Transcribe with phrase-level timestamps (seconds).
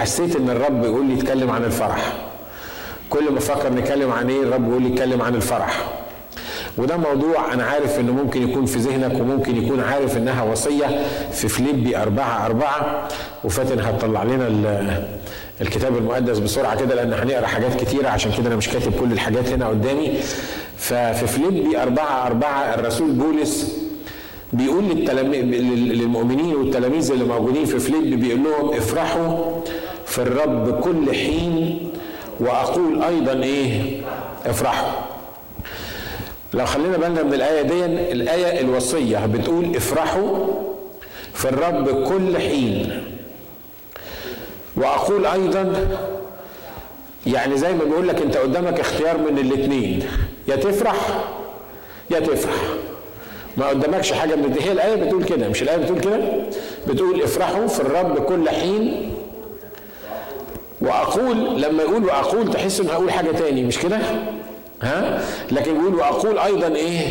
[0.00, 2.12] حسيت إن الرب يقول لي اتكلم عن الفرح.
[3.10, 5.84] كل ما أفكر نتكلم عن إيه الرب يقول لي اتكلم عن الفرح.
[6.78, 11.48] وده موضوع أنا عارف إنه ممكن يكون في ذهنك وممكن يكون عارف إنها وصية في
[11.48, 13.08] فيليبي أربعة أربعة.
[13.44, 14.48] وفاتن هتطلع لنا
[15.60, 18.08] الكتاب المقدس بسرعة كده لأن هنقرأ حاجات كتيرة.
[18.08, 20.12] عشان كده أنا مش كاتب كل الحاجات هنا قدامي.
[20.76, 23.76] ففي فيليبي أربعة أربعة الرسول بولس
[24.52, 29.60] بيقول للمؤمنين والتلاميذ اللي موجودين في فيليبي بيقول لهم افرحوا
[30.06, 31.90] في الرب كل حين
[32.40, 34.00] وأقول أيضا إيه؟
[34.46, 34.88] افرحوا.
[36.54, 40.46] لو خلينا بالنا من الآية دي الآية الوصية بتقول افرحوا
[41.34, 43.02] في الرب كل حين.
[44.76, 45.88] وأقول أيضا
[47.26, 50.02] يعني زي ما بيقول لك أنت قدامك اختيار من الاثنين
[50.48, 51.24] يا تفرح
[52.10, 52.54] يا تفرح.
[53.58, 56.18] ما قدامكش حاجة من هي الآية بتقول كده مش الآية بتقول كده؟
[56.88, 59.10] بتقول افرحوا في الرب كل حين.
[60.80, 63.98] وأقول لما يقول وأقول تحس إن هقول حاجة تاني مش كده؟
[64.82, 65.20] ها؟
[65.52, 67.08] لكن يقول وأقول أيضا إيه؟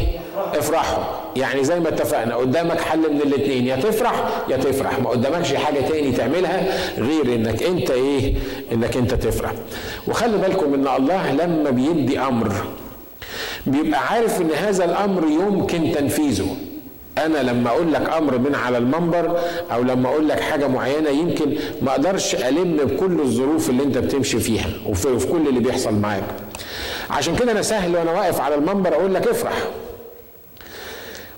[0.55, 1.03] افرحوا.
[1.35, 4.99] يعني زي ما اتفقنا قدامك حل من الاثنين يا تفرح يا تفرح.
[4.99, 6.67] ما قدامكش حاجة تاني تعملها
[6.97, 8.33] غير إنك أنت إيه؟
[8.71, 9.51] إنك أنت تفرح.
[10.07, 12.51] وخلي بالكم إن الله لما بيدي أمر
[13.67, 16.55] بيبقى عارف إن هذا الأمر يمكن تنفيذه.
[17.17, 19.39] أنا لما أقول لك أمر من على المنبر
[19.71, 24.39] أو لما أقول لك حاجة معينة يمكن ما أقدرش ألم بكل الظروف اللي أنت بتمشي
[24.39, 26.23] فيها وفي كل اللي بيحصل معاك.
[27.09, 29.53] عشان كده أنا سهل وأنا واقف على المنبر أقول لك افرح.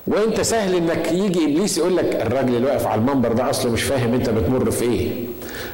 [0.07, 3.83] وأنت سهل إنك يجي إبليس يقول لك الراجل اللي واقف على المنبر ده أصله مش
[3.83, 5.09] فاهم أنت بتمر في إيه.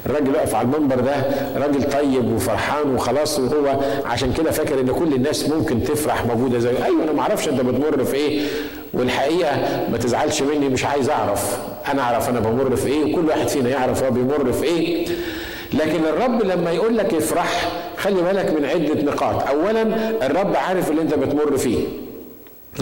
[0.05, 1.13] الراجل واقف على المنبر ده
[1.55, 6.69] راجل طيب وفرحان وخلاص وهو عشان كده فاكر إن كل الناس ممكن تفرح موجودة زي
[6.85, 8.41] أيوه أنا ما أعرفش أنت بتمر في إيه
[8.93, 9.51] والحقيقة
[9.91, 11.57] ما تزعلش مني مش عايز أعرف.
[11.91, 15.07] أنا أعرف أنا بمر في إيه وكل واحد فينا يعرف هو بيمر في إيه.
[15.73, 19.47] لكن الرب لما يقول لك افرح خلي بالك من عدة نقاط.
[19.47, 19.81] اولا
[20.25, 21.79] الرب عارف اللي أنت بتمر فيه.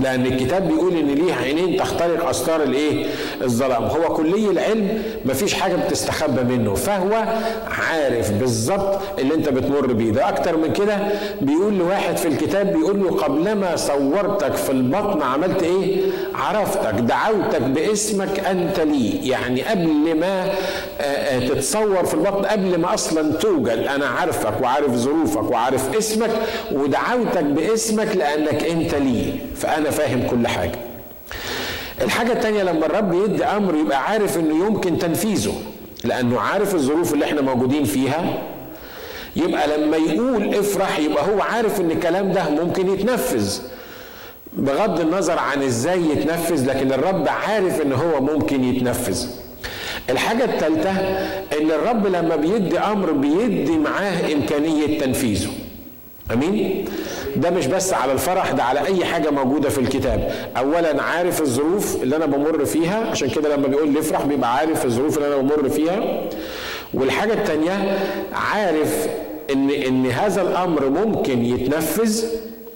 [0.01, 3.05] لأن الكتاب بيقول ان ليه عينين تخترق استار الايه؟
[3.41, 3.83] الظلام.
[3.83, 6.73] هو كلي العلم مفيش حاجة بتستخبى منه.
[6.75, 7.23] فهو
[7.67, 10.29] عارف بالظبط اللي انت بتمر بيه ده.
[10.29, 10.97] أكتر من كده
[11.41, 16.01] بيقول لواحد في الكتاب بيقول له قبلما صورتك في البطن عملت إيه؟
[16.35, 19.27] عرفتك دعوتك باسمك انت لي.
[19.29, 20.49] يعني قبل ما
[21.49, 23.87] تتصور في البطن قبل ما أصلا توجد.
[23.95, 26.31] أنا عارفك وعارف ظروفك وعارف اسمك
[26.71, 29.33] ودعوتك باسمك لانك انت لي.
[29.83, 30.79] فانا فاهم كل حاجة.
[32.01, 35.53] الحاجة التانية لما الرب يدي أمر يبقى عارف إنه يمكن تنفيذه
[36.03, 38.44] لأنه عارف الظروف اللي إحنا موجودين فيها
[39.35, 43.59] يبقى لما يقول افرح يبقى هو عارف إن الكلام ده ممكن يتنفذ.
[44.53, 49.25] بغض النظر عن إزاي يتنفذ لكن الرب عارف إن هو ممكن يتنفذ.
[50.09, 50.91] الحاجة الثالثة
[51.61, 55.50] إن الرب لما بيدي أمر بيدي معاه إمكانية تنفيذه.
[56.33, 56.85] أمين؟
[57.35, 60.31] ده مش بس على الفرح ده على أي حاجة موجودة في الكتاب.
[60.57, 64.85] اولا عارف الظروف اللي أنا بمر فيها عشان كده لما بيقول لي افرح بيبقى عارف
[64.85, 66.21] الظروف اللي أنا بمر فيها.
[66.94, 67.99] والحاجة الثانية
[68.33, 69.07] عارف
[69.53, 72.23] إن إن هذا الأمر ممكن يتنفذ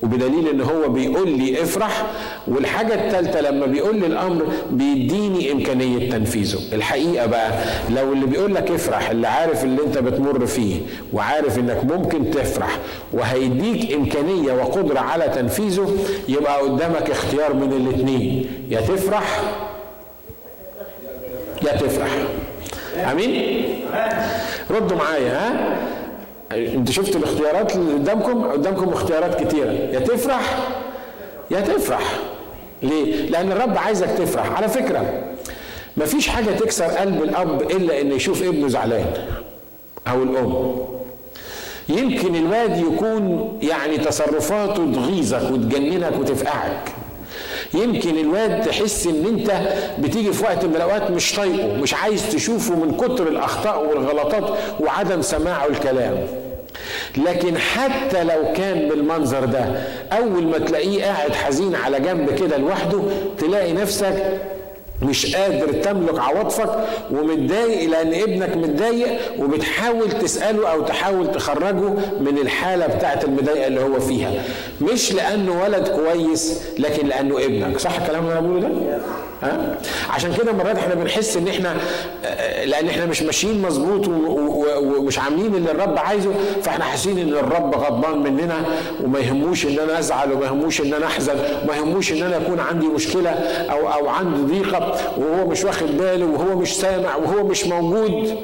[0.03, 2.06] وبدليل إن هو بيقول لي افرح
[2.47, 6.59] والحاجة الثالثة لما بيقول لي الأمر بيديني إمكانية تنفيذه.
[6.74, 7.52] الحقيقة بقى
[7.90, 10.75] لو اللي بيقول لك افرح اللي عارف اللي أنت بتمر فيه
[11.13, 12.78] وعارف إنك ممكن تفرح
[13.13, 15.94] وهيديك إمكانية وقدرة على تنفيذه
[16.30, 19.41] يبقى قدامك اختيار من الاثنين يا تفرح
[21.68, 22.09] يا تفرح.
[23.12, 23.63] أمين؟
[24.72, 25.78] ردوا معايا ها؟
[26.52, 29.72] انت شفت الاختيارات اللي قدامكم؟ قدامكم اختيارات كتيرة.
[29.72, 30.58] يا تفرح
[31.52, 32.19] يا تفرح.
[32.84, 34.52] ليه؟ لأن الرب عايزك تفرح.
[34.57, 35.24] على فكرة
[35.97, 39.06] مفيش حاجة تكسر قلب الأب إلا ان يشوف ابنه زعلان
[40.07, 40.75] أو الأم.
[41.90, 46.91] يمكن الواد يكون يعني تصرفاته تغيظك وتجننك وتفقعك.
[47.74, 49.52] يمكن الواد تحس إن أنت
[50.00, 55.21] بتيجي في وقت من الأوقات مش طايقه مش عايز تشوفه من كتر الأخطاء والغلطات وعدم
[55.21, 56.27] سماعه الكلام
[57.17, 59.65] لكن حتى لو كان بالمنظر ده
[60.11, 62.99] أول ما تلاقيه قاعد حزين على جنب كده لوحده
[63.38, 64.23] تلاقي نفسك
[65.01, 66.69] مش قادر تملك عواطفك
[67.11, 69.07] ومتضايق لأن ابنك متضايق
[69.39, 71.89] وبتحاول تسأله أو تحاول تخرجه
[72.19, 74.31] من الحالة بتاعت المضايقة اللي هو فيها.
[74.81, 77.79] مش لأنه ولد كويس لكن لأنه ابنك.
[77.79, 78.97] صح الكلام اللي أنا بقوله ده؟
[79.44, 79.78] ها؟
[80.10, 81.75] عشان كده مرات إحنا بنحس ان إحنا
[82.66, 86.31] لأن إحنا مش ماشيين مظبوط ومش عاملين اللي الرب عايزه
[86.63, 88.56] فاحنا حاسين ان الرب غضبان مننا
[89.04, 92.60] وما يهموش ان أنا ازعل وما يهموش ان أنا احزن وما يهموش ان أنا يكون
[92.60, 93.30] عندي مشكلة
[93.72, 98.36] أو أو عندي ضيقة وهو مش واخد باله وهو مش سامع وهو مش موجود.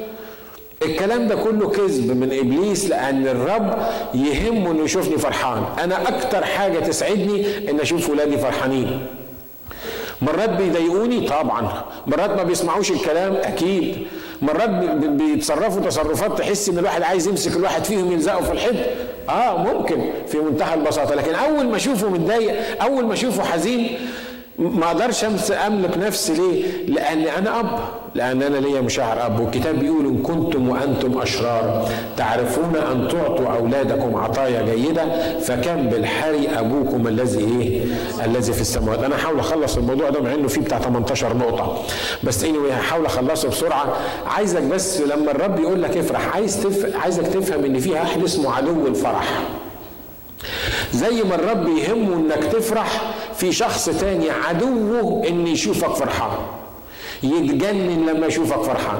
[0.82, 3.78] الكلام ده كله كذب من إبليس لأن الرب
[4.14, 5.62] يهمه إنه يشوفني فرحان.
[5.84, 9.00] أنا أكتر حاجة تسعدني ان أشوف ولادي فرحانين.
[10.26, 14.06] مرات بيضايقوني طبعا مرات ما بيسمعوش الكلام أكيد
[14.42, 14.70] مرات
[15.04, 18.74] بيتصرفوا تصرفات تحس إن الواحد عايز يمسك الواحد فيهم يلزقه في الحيط.
[19.28, 23.98] آه ممكن في منتهى البساطة لكن أول ما أشوفه متضايق أول ما أشوفه حزين
[24.58, 25.24] ما أقدرش
[25.66, 27.78] املك نفسي ليه؟ لاني أنا اب.
[28.14, 29.40] لأن أنا ليا مشاعر اب.
[29.40, 37.08] والكتاب بيقول إن كنتم وأنتم أشرار تعرفون أن تعطوا أولادكم عطايا جيدة فكم بالحري أبوكم
[37.08, 37.84] الذي إيه؟
[38.24, 39.02] الذي في السماوات.
[39.02, 41.82] أنا هحاول أخلص الموضوع ده مع إنه فيه بتاع 18 نقطة.
[42.24, 43.96] بس اني هحاول أخلصه بسرعة.
[44.26, 46.96] عايزك بس لما الرب يقول لك افرح عايز تف...
[46.96, 49.42] عايزك تفهم إن في احد اسمه عدو الفرح.
[50.92, 56.30] زي ما الرب يهمه إنك تفرح في شخص تاني عدوه ان يشوفك فرحان.
[57.22, 58.98] يتجنن لما يشوفك فرحان.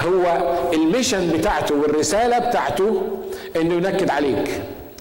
[0.00, 3.02] هو ال mission بتاعته والرسالة بتاعته
[3.56, 4.60] إنه ينكد عليك.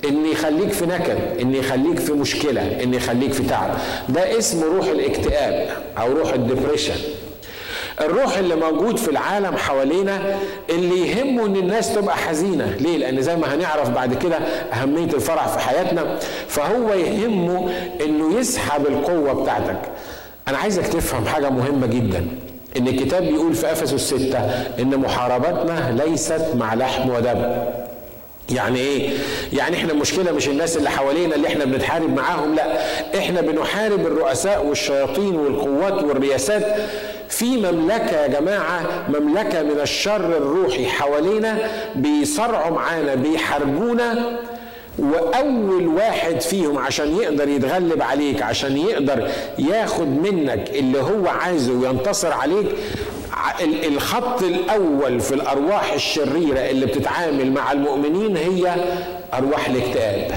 [0.10, 3.78] ان يخليك في نكد ان يخليك في مشكلة ان يخليك في تعب.
[4.10, 6.96] ده اسمه روح الاكتئاب أو روح ال depression
[8.02, 10.36] الروح اللي موجود في العالم حوالينا
[10.70, 12.76] اللي يهمه إن الناس تبقى حزينة.
[12.80, 14.36] ليه؟ لأن زي ما هنعرف بعد كده
[14.74, 16.20] أهمية الفرح في حياتنا.
[16.48, 17.72] فهو يهمه
[18.06, 19.80] إنه يسحب القوة بتاعتك.
[20.48, 22.28] أنا عايزك تفهم حاجة مهمة جدا.
[22.78, 24.40] إن الكتاب بيقول في إفسس الستة
[24.80, 27.56] إن محاربتنا ليست مع لحم ودم.
[28.50, 29.10] يعني إيه؟
[29.54, 32.78] يعني إحنا المشكلة مش الناس اللي حوالينا اللي إحنا بنتحارب معاهم لأ.
[33.18, 36.64] إحنا بنحارب الرؤساء والشياطين والقوات والرياسات
[37.30, 41.58] في مملكة يا جماعة مملكة من الشر الروحي حوالينا
[41.96, 44.40] بيصارعوا معانا بيحاربونا
[45.00, 49.30] وأول واحد فيهم عشان يقدر يتغلب عليك عشان يقدر
[49.60, 52.66] ياخد منك اللي هو عايزه وينتصر عليك
[53.88, 58.76] الخط الأول في الأرواح الشريرة اللي بتتعامل مع المؤمنين هي
[59.34, 60.32] أرواح الاكتئاب.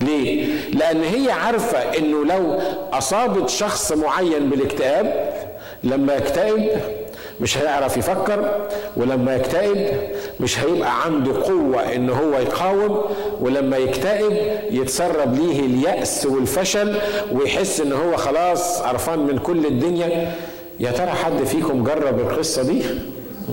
[0.00, 2.58] ليه؟ لأن هي عارفة إنه لو
[2.92, 5.32] أصابت شخص معين بالاكتئاب
[5.84, 6.68] لما يكتئب
[7.40, 9.86] مش هيعرف يفكر ولما يكتئب
[10.40, 13.00] مش هيبقى عنده قوة إن هو يقاوم
[13.40, 14.32] ولما يكتئب
[14.70, 16.96] يتسرب ليه اليأس والفشل
[17.32, 20.32] ويحس إن هو خلاص قرفان من كل الدنيا
[20.80, 22.82] يا ترى حد فيكم جرب القصة دي؟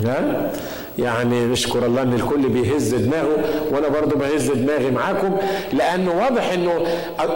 [0.05, 0.51] ها؟
[0.99, 3.37] يعني نشكر الله إن الكل بيهز دماغه
[3.71, 5.37] وأنا برضو بهز دماغي معاكم
[5.73, 6.85] لأنه واضح إنه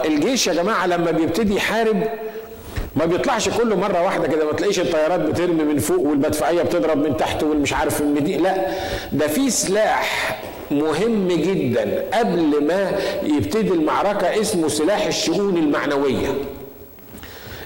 [0.04, 2.02] الجيش يا جماعة لما بيبتدي يحارب
[2.98, 7.16] ما بيطلعش كله مرة واحدة كده ما تلاقيش الطيارات بترمي من فوق والمدفعية بتضرب من
[7.16, 8.36] تحت والمش عارف من دي.
[8.36, 8.66] لا
[9.12, 10.40] ده في سلاح
[10.70, 12.92] مهم جدا قبل ما
[13.22, 16.28] يبتدي المعركة اسمه سلاح الشؤون المعنوية.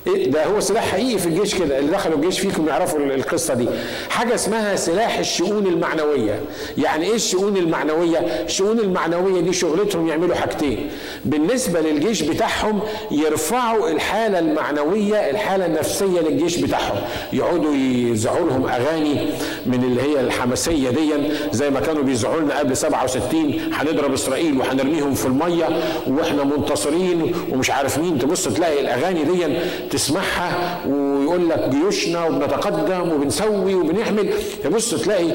[0.06, 3.69] إيه ده هو سلاح حقيقي في الجيش كده اللي دخلوا الجيش فيكم يعرفوا القصة دي.
[4.10, 6.40] حاجة اسمها سلاح الشؤون المعنوية.
[6.78, 10.90] يعني إيه الشؤون المعنوية؟ الشؤون المعنوية دي شغلتهم يعملوا حاجتين.
[11.25, 16.96] بالنسبة للجيش بتاعهم يرفعوا الحالة المعنوية الحالة النفسية للجيش بتاعهم.
[17.32, 19.26] يقعدوا يزعوا لهم أغاني
[19.66, 21.12] من اللي هي الحماسية دي.
[21.52, 25.69] زي ما كانوا بيزعوا لنا قبل 67 هنضرب إسرائيل وهنرميهم في المية
[26.06, 28.19] وإحنا منتصرين ومش عارف مين.
[28.19, 29.46] تبص تلاقي الأغاني دي
[29.92, 34.30] تسمعها ويقول لك جيوشنا وبنتقدم وبنسوي وبنعمل
[34.64, 35.28] تبص تلاقي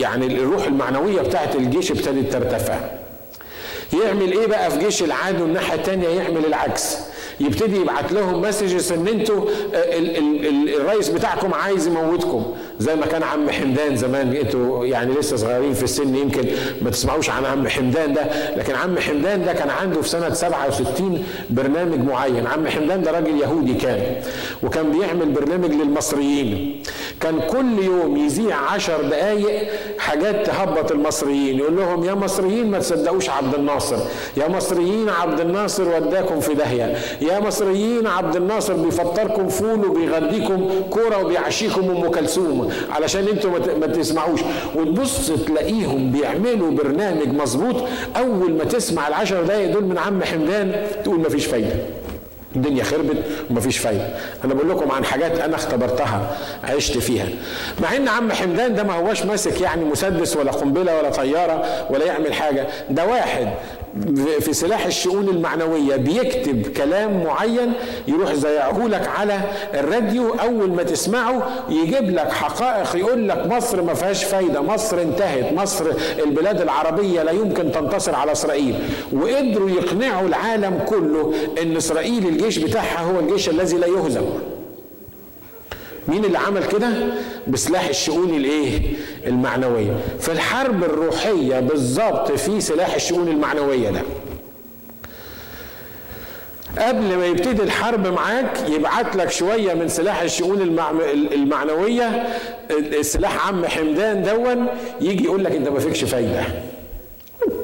[0.00, 2.78] يعني الروح المعنوية بتاعت الجيش ابتدت ترتفع.
[4.04, 6.96] يعمل إيه بقى في جيش العدو الناحية الثانية يعمل العكس.
[7.40, 9.44] يبتدي يبعت لهم مسجز إن أنتوا
[10.80, 12.54] الرئيس بتاعكم عايز يموتكم.
[12.82, 16.44] زي ما كان عم حمدان زمان أنتوا يعني لسه صغيرين في السن يمكن
[16.82, 18.22] ما تسمعوش عن عم حمدان ده.
[18.56, 22.46] لكن عم حمدان ده كان عنده في سنة 67 برنامج معين.
[22.46, 24.00] عم حمدان ده راجل يهودي كان
[24.62, 26.82] وكان بيعمل برنامج للمصريين.
[27.20, 33.30] كان كل يوم يذيع عشر دقايق حاجات تهبط المصريين يقول لهم يا مصريين ما تصدقوش
[33.30, 33.96] عبد الناصر
[34.36, 41.18] يا مصريين عبد الناصر وداكم في داهية يا مصريين عبد الناصر بيفطركم فول وبيغديكم كورة
[41.24, 42.71] وبيعشيكم أم كلثوم.
[42.90, 43.50] علشان أنتوا
[43.80, 44.40] ما تسمعوش.
[44.74, 47.84] وتبص تلاقيهم بيعملوا برنامج مظبوط.
[48.16, 51.74] أول ما تسمع العشر دقايق دول من عم حمدان تقول ما فيش فايدة.
[52.56, 53.16] الدنيا خربت
[53.50, 54.08] ومفيش فايدة.
[54.44, 57.26] أنا بقول لكم عن حاجات أنا اختبرتها عشت فيها.
[57.82, 62.04] مع إن عم حمدان ده ما هواش ماسك يعني مسدس ولا قنبلة ولا طيارة ولا
[62.04, 62.66] يعمل حاجة.
[62.90, 63.48] ده واحد
[64.40, 67.72] في سلاح الشؤون المعنوية بيكتب كلام معين
[68.08, 69.40] يروح زيعه لك على
[69.74, 70.34] الراديو.
[70.34, 75.84] أول ما تسمعه يجيب لك حقائق يقول لك مصر ما فيهاش فايدة مصر انتهت مصر
[76.24, 78.74] البلاد العربية لا يمكن تنتصر على إسرائيل.
[79.12, 84.24] وقدروا يقنعوا العالم كله أن إسرائيل الجيش بتاعها هو الجيش الذي لا يهزم.
[86.08, 86.88] مين اللي عمل كده؟
[87.46, 88.80] بسلاح الشؤون الايه؟
[89.26, 89.96] المعنوية.
[90.20, 94.00] في الحرب الروحية بالظبط في سلاح الشؤون المعنوية ده.
[96.78, 100.60] قبل ما يبتدي الحرب معاك يبعت لك شوية من سلاح الشؤون
[101.32, 102.26] المعنوية.
[103.00, 104.66] سلاح عم حمدان دون
[105.00, 106.44] يجي يقول لك أنت ما فيكش فايدة.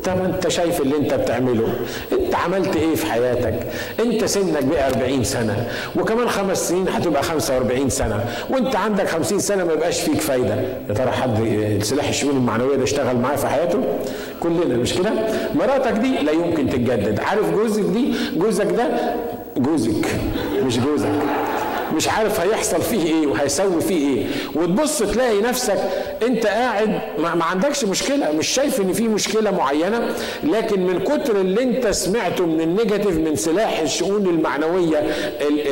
[0.07, 1.69] ما انت شايف اللي انت بتعمله.
[2.13, 3.55] انت عملت إيه في حياتك؟
[4.01, 9.65] انت سنك بقى 40 سنة وكمان خمس سنين هتبقى 45 سنة وانت عندك 50 سنة
[9.65, 10.55] ما يبقاش فيك فايدة.
[10.89, 11.39] يا ترى حد
[11.83, 13.79] سلاح الشؤون المعنوية ده اشتغل معاه في حياته؟
[14.41, 15.11] كلنا مش كده؟
[15.55, 17.21] مراتك دي لا يمكن تتجدد.
[17.21, 18.89] عارف جوزك دي؟ جوزك ده
[19.57, 20.07] جوزك
[20.67, 21.09] مش جوزك.
[21.97, 24.27] مش عارف هيحصل فيه إيه وهيسوي فيه إيه.
[24.55, 25.79] وتبص تلاقي نفسك
[26.23, 30.15] انت قاعد ما عندكش مشكلة مش شايف ان في مشكلة معينة
[30.45, 34.99] لكن من كتر اللي انت سمعته من النيجاتيف من سلاح الشؤون المعنوية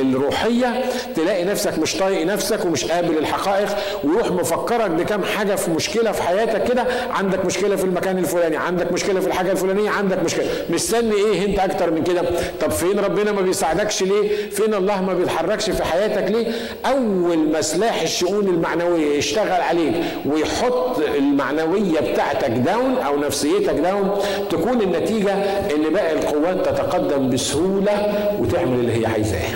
[0.00, 0.85] الروحية
[1.16, 3.68] تلاقي نفسك مش طايق نفسك ومش قابل الحقائق
[4.04, 8.92] ويروح مفكرك بكم حاجة في مشكلة في حياتك كده عندك مشكلة في المكان الفلاني عندك
[8.92, 10.46] مشكلة في الحاجة الفلانية عندك مشكلة.
[10.70, 12.23] مستني إيه؟ انت أكتر من كده.
[12.61, 16.52] طب فين ربنا ما بيساعدكش ليه؟ فين الله ما بيتحركش في حياتك؟ حياتك ليه؟
[16.86, 19.94] أول ما سلاح الشؤون المعنوية يشتغل عليك
[20.26, 24.10] ويحط المعنوية بتاعتك داون أو نفسيتك داون
[24.50, 25.32] تكون النتيجة
[25.75, 29.48] إن باقي القوات تتقدم بسهولة وتعمل اللي هي عايزاه.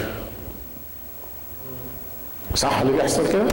[2.54, 3.44] صح اللي بيحصل كده؟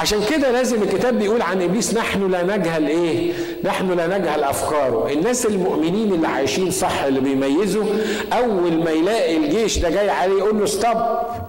[0.00, 3.32] عشان كده لازم الكتاب بيقول عن إبليس نحن لا نجهل إيه؟
[3.64, 5.08] نحن لا نجهل أفكاره.
[5.12, 7.84] الناس المؤمنين اللي عايشين صح اللي بيميزوا
[8.32, 10.96] أول ما يلاقي الجيش ده جاي عليه يقول له stop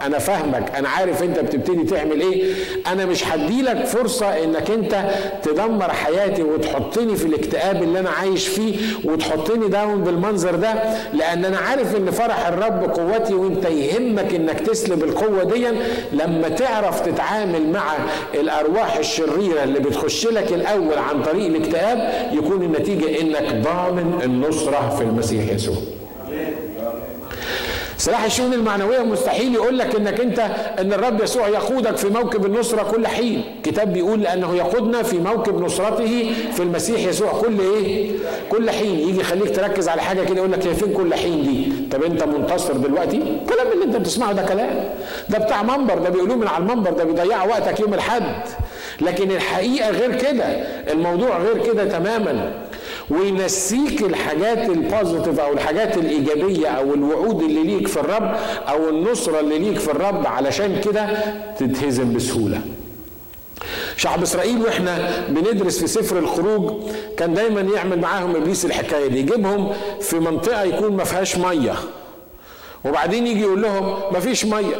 [0.01, 2.53] أنا فاهمك أنا عارف أنت بتبتدي تعمل إيه.
[2.87, 5.05] أنا مش هديلك فرصة إنك أنت
[5.43, 10.73] تدمر حياتي وتحطني في الاكتئاب اللي أنا عايش فيه وتحطني down بالمنظر ده
[11.13, 15.67] لأن أنا عارف إن فرح الرب قوتي وأنت يهمك إنك تسلب القوة دي
[16.13, 17.83] لما تعرف تتعامل مع
[18.35, 25.03] الأرواح الشريرة اللي بتخش لك الأول عن طريق الاكتئاب يكون النتيجة إنك ضامن النصرة في
[25.03, 25.75] المسيح يسوع.
[27.97, 30.39] سلاح الشؤون المعنوية مستحيل يقول لك إنك أنت
[30.79, 33.43] إن الرب يسوع يقودك في موكب النصرة كل حين.
[33.63, 38.11] كتاب بيقول لأنه يقودنا في موكب نصرته في المسيح يسوع كل إيه؟
[38.51, 38.99] كل حين.
[38.99, 42.23] يجي يخليك تركز على حاجة كده يقول لك هي فين كل حين دي؟ طب أنت
[42.23, 44.89] منتصر دلوقتي؟ الكلام اللي أنت بتسمعه ده كلام.
[45.29, 48.41] ده بتاع منبر ده بيقولوه من على المنبر ده بيضيع وقتك يوم الحد
[49.01, 50.45] لكن الحقيقة غير كده
[50.91, 52.51] الموضوع غير كده تماما.
[53.09, 58.35] وينسيك الحاجات البوزيتيف أو الحاجات الإيجابية أو الوعود اللي ليك في الرب
[58.69, 61.07] أو النصرة اللي ليك في الرب علشان كده
[61.59, 62.61] تتهزم بسهولة.
[63.97, 66.73] شعب إسرائيل وإحنا بندرس في سفر الخروج
[67.17, 69.71] كان دايما يعمل معاهم إبليس الحكاية دي يجيبهم
[70.01, 71.73] في منطقة يكون ما فيهاش مية.
[72.85, 74.75] وبعدين يجي يقول لهم ما فيش مية.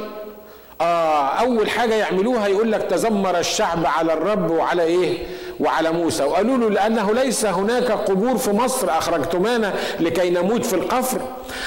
[0.82, 5.18] آه أول حاجة يعملوها يقول لك تذمر الشعب على الرب وعلى إيه؟
[5.60, 6.24] وعلى موسى.
[6.24, 8.90] وقالوا له لأنه ليس هناك قبور في مصر.
[8.90, 11.22] أخرجتمانا لكي نموت في القفر.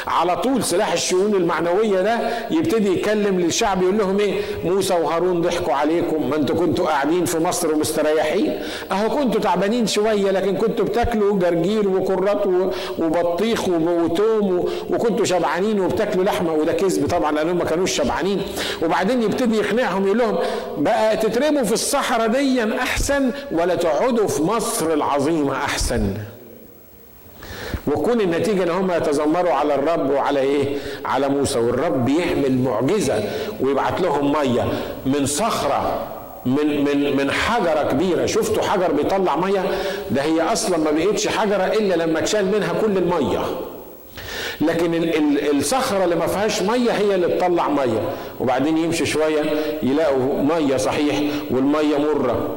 [0.07, 2.19] على طول سلاح الشؤون المعنوية ده
[2.51, 6.31] يبتدي يكلم للشعب يقول لهم إيه؟ موسى وهارون ضحكوا عليكم.
[6.31, 8.63] ما أنتوا كنتوا قاعدين في مصر ومستريحين.
[8.93, 12.47] أهو كنتوا تعبانين شوية لكن كنتوا بتاكلوا جرجير وكرات
[12.99, 16.53] وبطيخ وتوم وكنتوا شبعانين وبتاكلوا لحمة.
[16.53, 18.43] وده كذب طبعا لأنهم ما كانوش شبعانين.
[18.83, 20.39] وبعدين يبتدي يقنعهم يقول لهم
[20.79, 26.15] بقى تترموا في الصحراء ديا أحسن ولا تقعدوا في مصر العظيمة أحسن.
[27.87, 31.59] وكون النتيجة إن هم يتذمروا على الرب وعلى إيه؟ على موسى.
[31.59, 33.23] والرب يعمل معجزة
[33.61, 34.65] ويبعت لهم مية
[35.07, 36.07] من صخرة
[36.47, 38.27] من من من حجرة كبيرة.
[38.27, 39.65] شفتوا حجر بيطلع مية؟
[40.11, 43.45] ده هي أصلا ما بقتش حجرة إلا لما اتشال منها كل المية.
[44.61, 45.11] لكن
[45.57, 48.01] الصخرة اللي ما فيهاش مية هي اللي تطلع مية.
[48.41, 49.43] وبعدين يمشي شوية
[49.83, 51.21] يلاقوا مية صحيح
[51.51, 52.51] والمية مرة.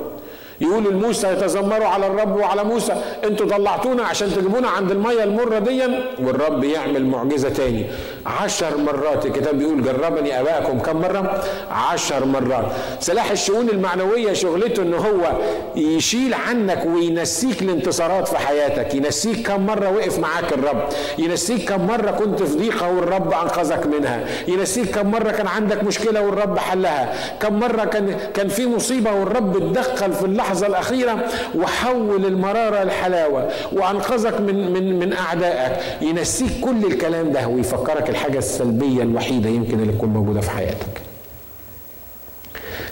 [0.62, 5.82] يقولوا لموسى يتذمروا على الرب وعلى موسى أنتوا طلعتونا عشان تجيبونا عند المية المرة دي
[6.20, 7.86] والرب يعمل معجزة تاني.
[8.26, 12.66] عشر مرات الكتاب بيقول جربني ابائكم كم مرة؟ عشر مرات.
[13.00, 15.32] سلاح الشؤون المعنوية شغلته إن هو
[15.76, 18.96] يشيل عنك وينسيك الانتصارات في حياتك.
[18.96, 20.82] ينسيك كم مرة وقف معاك الرب.
[21.18, 24.20] ينسيك كم مرة كنت في ضيقة والرب أنقذك منها.
[24.48, 27.14] ينسيك كم مرة كان عندك مشكلة والرب حلها.
[27.40, 33.50] كم مرة كان كان في مصيبة والرب اتدخل في اللحظة اللحظة الأخيرة وحول المرارة الحلاوة
[33.72, 35.80] وأنقذك من من من أعدائك.
[36.02, 41.02] ينسيك كل الكلام ده ويفكرك الحاجة السلبية الوحيدة يمكن اللي تكون موجودة في حياتك.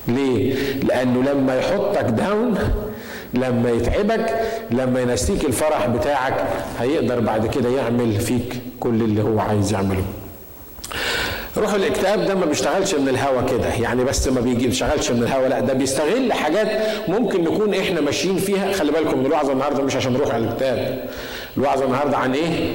[0.08, 2.58] ليه؟ لأنه لما يحطك داون
[3.34, 4.40] لما يتعبك
[4.72, 6.34] لما ينسيك الفرح بتاعك
[6.80, 10.04] هيقدر بعد كده يعمل فيك كل اللي هو عايز يعمله.
[11.58, 13.68] روح الاكتئاب ده ما بيشتغلش من الهوا كده.
[13.74, 16.68] يعني بس ما بيشتغلش من الهوا لا ده بيستغل حاجات
[17.08, 18.72] ممكن نكون إحنا ماشيين فيها.
[18.74, 21.06] خلي بالكم الوعظه النهارده مش عشان نروح على الاكتئاب
[21.58, 22.74] الوعظه النهارده عن إيه؟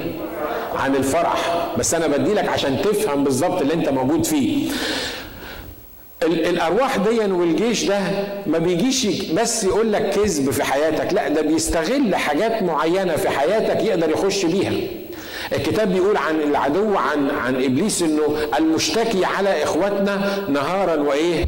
[0.75, 1.67] عن الفرح.
[1.77, 4.69] بس أنا بدي لك عشان تفهم بالظبط اللي انت موجود فيه.
[6.23, 7.99] الأرواح دي والجيش ده
[8.47, 13.83] ما بيجيش بس يقول لك كذب في حياتك لا ده بيستغل حاجات معينة في حياتك
[13.83, 14.71] يقدر يخش بيها.
[15.53, 21.45] الكتاب بيقول عن العدو عن عن إبليس إنه المشتكي على إخواتنا نهارا وإيه؟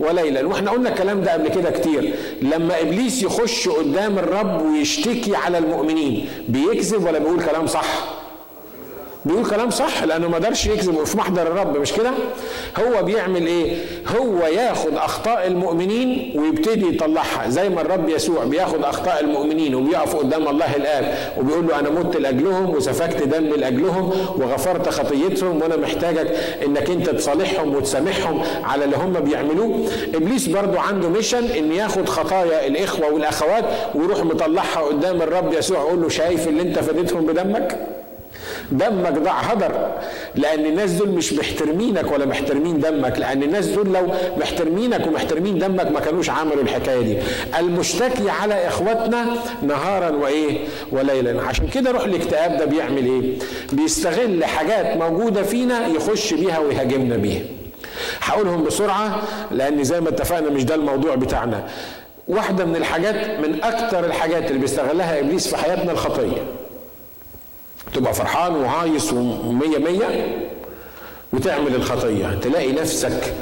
[0.00, 0.46] وليلا.
[0.46, 2.14] وإحنا قلنا الكلام ده قبل كده كتير.
[2.42, 7.84] لما إبليس يخش قدام الرب ويشتكي على المؤمنين بيكذب ولا بيقول كلام صح؟
[9.24, 12.10] بيقول كلام صح لأنه ما قدرش يكذب في محضر الرب مش كده؟
[12.78, 13.76] هو بيعمل إيه؟
[14.16, 20.48] هو ياخد أخطاء المؤمنين ويبتدي يطلعها زي ما الرب يسوع بياخد أخطاء المؤمنين وبيقف قدام
[20.48, 26.30] الله الآب وبيقول له أنا مت لأجلهم وسفكت دم لأجلهم وغفرت خطيتهم وأنا محتاجك
[26.66, 29.88] إنك أنت تصالحهم وتسامحهم على اللي هم بيعملوه.
[30.14, 33.64] إبليس برضو عنده ميشن إن ياخد خطايا الإخوة والأخوات
[33.94, 37.78] ويروح مطلعها قدام الرب يسوع يقول له شايف اللي أنت فديتهم بدمك؟
[38.72, 39.90] دمك ضاع هدر
[40.34, 44.06] لأن الناس دول مش محترمينك ولا محترمين دمك لأن الناس دول لو
[44.36, 47.16] محترمينك ومحترمين دمك ما كانوش عملوا الحكاية دي.
[47.58, 49.26] المشتكي على إخواتنا
[49.62, 50.58] نهارا وإيه؟
[50.92, 51.42] وليلا.
[51.42, 53.32] عشان كده روح الاكتئاب ده بيعمل إيه؟
[53.72, 57.42] بيستغل حاجات موجودة فينا يخش بيها ويهاجمنا بيها.
[58.20, 61.64] هقولهم بسرعة لأن زي ما اتفقنا مش ده الموضوع بتاعنا.
[62.28, 66.42] واحدة من الحاجات من أكتر الحاجات اللي بيستغلها إبليس في حياتنا الخطية.
[67.92, 70.38] تبقى فرحان وهايص ومية مية
[71.32, 72.38] وتعمل الخطية.
[72.42, 73.34] تلاقي نفسك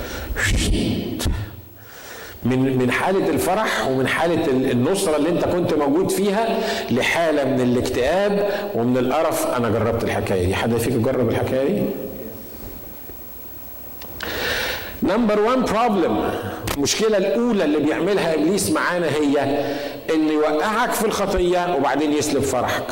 [2.45, 6.59] من من حالة الفرح ومن حالة النصرة اللي انت كنت موجود فيها
[6.91, 9.47] لحالة من الاكتئاب ومن القرف.
[9.47, 10.55] أنا جربت الحكاية دي.
[10.55, 11.83] حد فيك جرب الحكاية دي؟
[15.03, 16.31] number 1 problem
[16.77, 19.41] المشكلة الأولى اللي بيعملها إبليس معانا هي
[20.15, 22.87] انه يوقعك في الخطية وبعدين يسلب فرحك.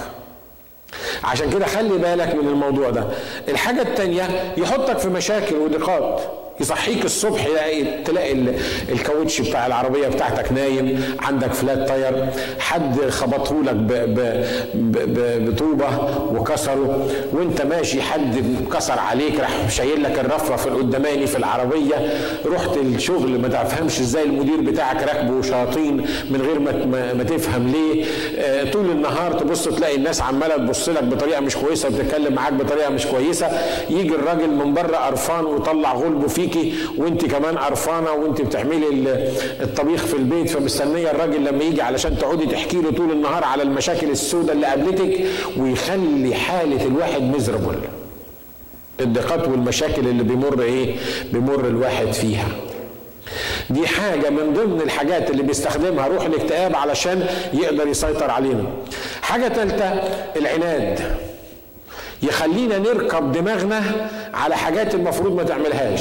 [1.24, 3.04] عشان كده خلي بالك من الموضوع ده.
[3.48, 6.20] الحاجة التانية يحطك في مشاكل وضيقات
[6.60, 8.32] يصحيك الصبح يلاقي تلاقي
[8.92, 12.26] الكاوتش بتاع العربية بتاعتك نايم عندك فلات تاير
[12.58, 13.76] حد خبطه لك
[15.48, 15.86] بطوبة
[16.32, 21.94] وكسره وانت ماشي حد كسر عليك راح شايل لك الرفرف القداماني في العربية.
[22.46, 25.96] رحت الشغل ما تفهمش إزاي المدير بتاعك راكبه شاطين
[26.30, 28.04] من غير ما, ما تفهم ليه.
[28.38, 32.90] آه، طول النهار تبص تلاقي الناس عمالة تبص لك بطريقة مش كويسة وبتتكلم معاك بطريقة
[32.90, 33.48] مش كويسة.
[33.90, 38.88] يجي الراجل من بره قرفان ويطلع غلبه فيك فيكي وانت كمان قرفانة وانت بتعملي
[39.62, 44.10] الطبيخ في البيت فمستنية الراجل لما يجي علشان تقعدي تحكي له طول النهار على المشاكل
[44.10, 45.20] السوداء اللي قابلتك
[45.56, 47.74] ويخلي حالة الواحد مزربل
[49.00, 50.96] الضيقات والمشاكل اللي بيمر إيه؟
[51.32, 52.48] بيمر الواحد فيها.
[53.70, 58.64] دي حاجة من ضمن الحاجات اللي بيستخدمها روح الاكتئاب علشان يقدر يسيطر علينا.
[59.22, 60.02] حاجة ثالثه
[60.36, 61.00] العناد.
[62.22, 63.82] يخلينا نركب دماغنا
[64.34, 66.00] على حاجات المفروض ما تعملهاش.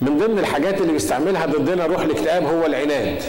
[0.00, 3.22] من ضمن الحاجات اللي بيستعملها ضدنا روح الاكتئاب هو العناد.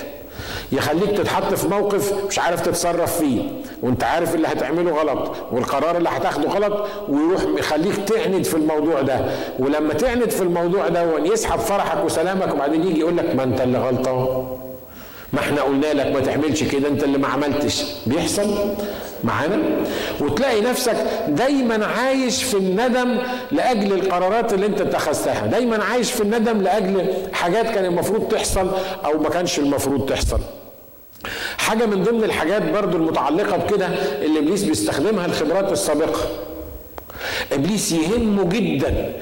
[0.72, 3.42] يخليك تتحط في موقف مش عارف تتصرف فيه
[3.84, 9.20] وانت عارف اللي هتعمله غلط والقرار اللي هتاخده غلط ويروح يخليك تعند في الموضوع ده.
[9.60, 13.78] ولما تعند في الموضوع ده يسحب فرحك وسلامك وبعدين يجي يقول لك ما انت اللي
[13.78, 14.48] غلطان.
[15.34, 17.84] ما إحنا قلنا لك ما تعملش كده انت اللي ما عملتش.
[18.06, 18.74] بيحصل
[19.24, 19.58] معانا؟
[20.22, 20.96] وتلاقي نفسك
[21.28, 23.18] دايما عايش في الندم
[23.52, 25.46] لأجل القرارات اللي انت اتخذتها.
[25.48, 28.72] دايما عايش في الندم لأجل حاجات كان المفروض تحصل
[29.06, 30.40] أو ما كانش المفروض تحصل.
[31.58, 33.86] حاجة من ضمن الحاجات برضو المتعلقة بكده
[34.22, 36.20] اللي إبليس بيستخدمها الخبرات السابقة.
[37.54, 39.14] إبليس يهمه جدا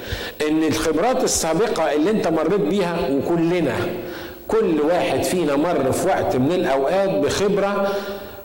[0.49, 3.75] إن الخبرات السابقة اللي انت مريت بيها وكلنا
[4.47, 7.87] كل واحد فينا مر في وقت من الأوقات بخبرة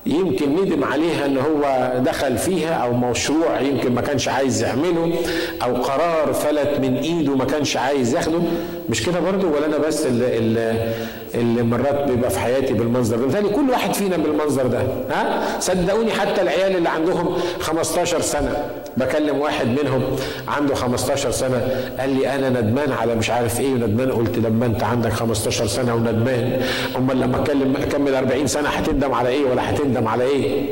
[0.06, 5.14] يمكن ندم عليها إن هو دخل فيها أو مشروع يمكن ما كانش عايز يعمله
[5.62, 8.38] أو قرار فلت من إيده ما كانش عايز ياخده.
[8.90, 10.92] مش كده برضو ولا أنا بس اللي,
[11.34, 13.22] اللي, مرات بيبقى في حياتي بالمنظر ده.
[13.22, 18.56] بالتالي كل واحد فينا بالمنظر ده ها؟ صدقوني حتى العيال اللي عندهم 15 سنة.
[18.96, 20.02] بكلم واحد منهم
[20.48, 24.82] عنده 15 سنة قال لي أنا ندمان على مش عارف إيه وندمان قلت لما أنت
[24.82, 26.62] عندك 15 سنة وندمان.
[26.96, 30.64] أمال لما اكلم أكمل 40 سنة هتندم على إيه ولا هتندم على إيه؟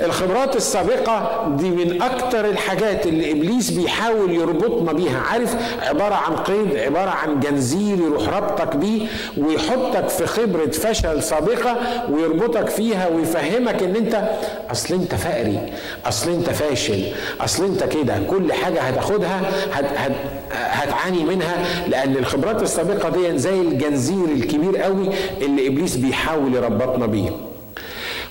[0.00, 5.18] الخبرات السابقة دي من أكتر الحاجات اللي إبليس بيحاول يربطنا بيها.
[5.20, 9.06] عارف؟ عبارة عن قيد عبارة عن جنزير يروح ربطك بيه
[9.38, 11.76] ويحطك في خبرة فشل سابقة
[12.10, 14.28] ويربطك فيها ويفهمك إن أنت
[14.70, 15.58] أصل أنت فقري
[16.06, 17.02] أصل أنت فاشل
[17.40, 18.14] أصل أنت كده.
[18.30, 19.40] كل حاجة هتاخدها
[19.72, 20.12] هت هت
[20.52, 25.08] هتعاني منها لأن الخبرات السابقة دي زي الجنزير الكبير قوي
[25.40, 27.30] اللي إبليس بيحاول يربطنا بيه.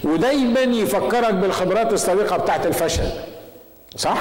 [0.05, 3.03] ودايما يفكرك بالخبرات السابقة بتاعت الفشل.
[3.97, 4.17] صح؟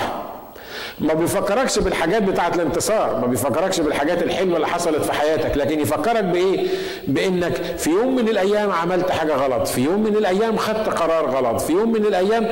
[1.00, 6.24] ما بيفكركش بالحاجات بتاعت الانتصار ما بيفكركش بالحاجات الحلوة اللي حصلت في حياتك لكن يفكرك
[6.24, 6.66] بإيه؟
[7.08, 11.60] بإنك في يوم من الأيام عملت حاجة غلط في يوم من الأيام خدت قرار غلط
[11.60, 12.48] في يوم من الأيام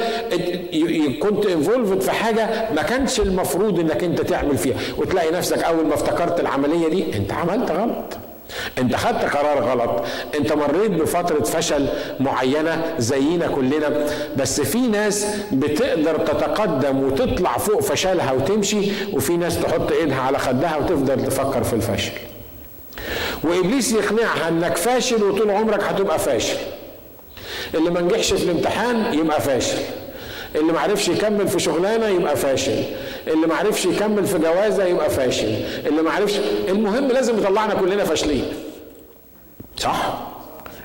[1.23, 4.77] كنت انفولفد في حاجة ما كانش المفروض إنك أنت تعمل فيها.
[4.99, 8.19] وتلاقي نفسك أول ما افتكرت العملية دي أنت عملت غلط.
[8.79, 10.05] انت خدت قرار غلط.
[10.39, 11.89] انت مريت بفترة فشل
[12.21, 14.07] معينة زينا كلنا.
[14.37, 20.77] بس في ناس بتقدر تتقدم وتطلع فوق فشلها وتمشي وفي ناس تحط ايدها على خدها
[20.77, 22.13] وتفضل تفكر في الفشل.
[23.45, 26.57] وإبليس يقنعها انك فاشل وطول عمرك هتبقى فاشل.
[27.75, 29.79] اللي ما نجحش في الامتحان يبقى فاشل.
[30.55, 32.83] اللي ما عرفش يكمل في شغلانة يبقى فاشل.
[33.29, 35.55] اللي ما عرفش يكمل في جوازة يبقى فاشل.
[35.87, 36.39] اللي ما عرفش
[36.69, 38.45] المهم لازم يطلعنا كلنا فاشلين.
[39.77, 40.19] صح؟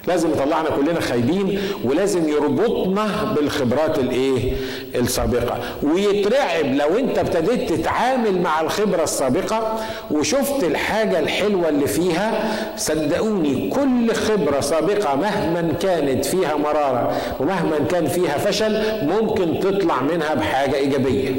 [0.07, 4.53] لازم يطلعنا كلنا خايبين ولازم يربطنا بالخبرات الايه؟
[4.95, 5.57] السابقة.
[5.83, 9.79] ويترعب لو انت ابتديت تتعامل مع الخبرة السابقة
[10.11, 18.07] وشفت الحاجة الحلوة اللي فيها صدقوني كل خبرة سابقة مهما كانت فيها مرارة ومهما كان
[18.07, 21.31] فيها فشل ممكن تطلع منها بحاجة إيجابية.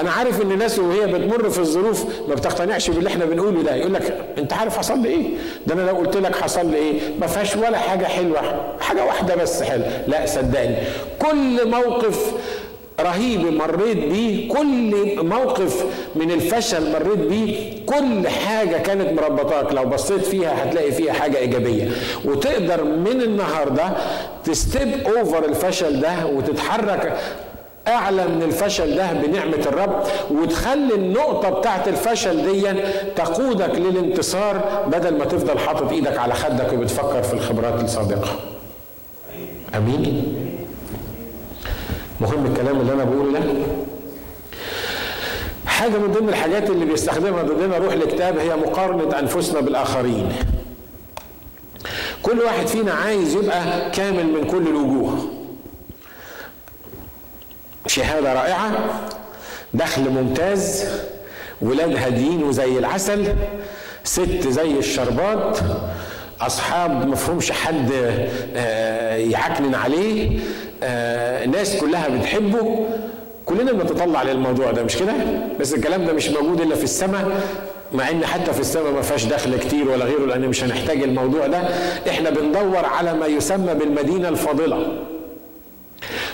[0.00, 3.74] أنا عارف ان الناس وهي بتمر في الظروف ما بتقتنعش باللي إحنا بنقوله ده.
[3.74, 5.26] يقول لك انت عارف حصل لي إيه؟
[5.66, 8.40] ده أنا لو قلت لك حصل لي إيه؟ ما فيهاش ولا حاجة حلوة.
[8.80, 9.86] حاجة واحدة بس حلوة.
[10.06, 10.76] لا صدقني.
[11.18, 12.32] كل موقف
[13.00, 19.72] رهيب مريت بيه كل موقف من الفشل مريت بيه كل حاجة كانت مربطاك.
[19.72, 21.88] لو بصيت فيها هتلاقي فيها حاجة إيجابية.
[22.24, 23.92] وتقدر من النهاردة
[24.44, 27.18] تستيب أوفر الفشل ده وتتحرك
[27.88, 32.72] اعلى من الفشل ده بنعمة الرب وتخلي النقطة بتاعت الفشل دي
[33.16, 38.30] تقودك للانتصار بدل ما تفضل حاطط إيدك على خدك وبتفكر في الخبرات السابقة.
[39.74, 40.34] آمين؟
[42.20, 43.44] مهم الكلام اللي أنا بقوله ده؟
[45.66, 50.32] حاجة من ضمن الحاجات اللي بيستخدمها ضدنا روح الكتاب هي مقارنة أنفسنا بالآخرين.
[52.22, 55.18] كل واحد فينا عايز يبقى كامل من كل الوجوه.
[57.86, 58.70] شهادة رائعة
[59.74, 60.84] دخل ممتاز
[61.62, 63.34] ولاد هاديين وزي العسل
[64.04, 65.58] ست زي الشربات
[66.40, 67.90] أصحاب مفهومش حد
[69.30, 70.38] يعكنن عليه
[71.46, 72.86] ناس كلها بتحبه
[73.46, 75.12] كلنا بنتطلع للموضوع ده مش كده؟
[75.60, 77.30] بس الكلام ده مش موجود إلا في السماء
[77.92, 81.46] مع إن حتى في السماء ما فيهاش دخل كتير ولا غيره لأن مش هنحتاج الموضوع
[81.46, 81.58] ده.
[82.08, 84.86] إحنا بندور على ما يسمى بالمدينة الفاضلة.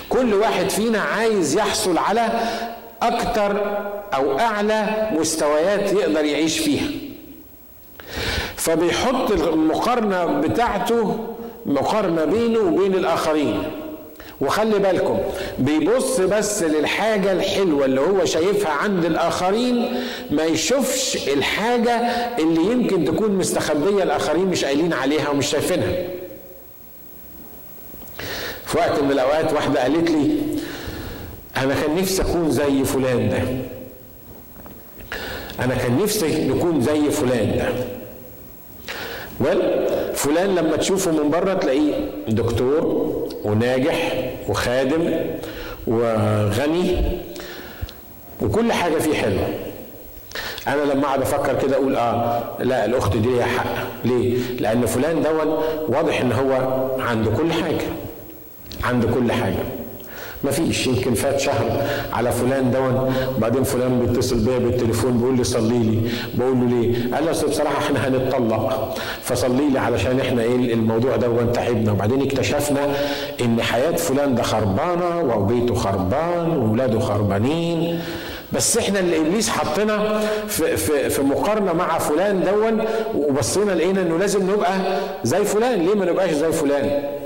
[0.09, 2.29] كل واحد فينا عايز يحصل على
[3.01, 3.61] أكتر
[4.13, 6.87] أو أعلى مستويات يقدر يعيش فيها.
[8.55, 11.17] فبيحط المقارنة بتاعته
[11.65, 13.63] مقارنة بينه وبين الآخرين.
[14.41, 15.19] وخلي بالكم
[15.59, 21.91] بيبص بس للحاجة الحلوة اللي هو شايفها عند الآخرين ما يشوفش الحاجة
[22.39, 25.93] اللي يمكن تكون مستخبية الآخرين مش قايلين عليها ومش شايفينها.
[28.69, 30.29] في وقت من الأوقات واحدة قالت لي
[31.57, 33.37] أنا كان نفسي أكون زي فلان ده.
[35.65, 37.65] أنا كان نفسي نكون زي فلان ده.
[39.39, 39.61] ويل
[40.15, 41.93] فلان لما تشوفه من بره تلاقيه
[42.27, 42.83] دكتور
[43.43, 45.13] وناجح وخادم
[45.87, 46.97] وغني
[48.41, 49.47] وكل حاجة فيه حلوة.
[50.67, 53.65] أنا لما أقعد أفكر كده أقول آه لا الأخت دي ليها حق.
[54.05, 56.51] ليه؟ لأن فلان دون واضح إن هو
[56.99, 57.85] عنده كل حاجة.
[58.83, 59.63] عنده كل حاجة.
[60.43, 61.81] ما فيش يمكن فات شهر
[62.13, 66.09] على فلان دون وبعدين فلان بيتصل بيا بالتليفون بيقول لي صلي لي.
[66.33, 68.95] بقول له ليه؟ قال لي بصراحة إحنا هنتطلق.
[69.21, 72.79] فصلي لي علشان إحنا إيه الموضوع ده تعبنا وبعدين اكتشفنا
[73.41, 77.99] إن حياة فلان ده خربانة وبيته خربان واولاده خربانين.
[78.53, 84.17] بس إحنا اللي ابليس حطنا في في في مقارنة مع فلان دون وبصينا لقينا إنه
[84.17, 84.77] لازم نبقى
[85.23, 85.79] زي فلان.
[85.85, 87.18] ليه ما نبقاش زي فلان؟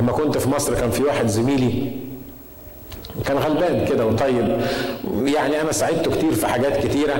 [0.00, 1.90] اما كنت في مصر كان في واحد زميلي
[3.26, 4.60] كان غلبان كده وطيب.
[5.24, 7.14] يعني أنا ساعدته كتير في حاجات كتيرة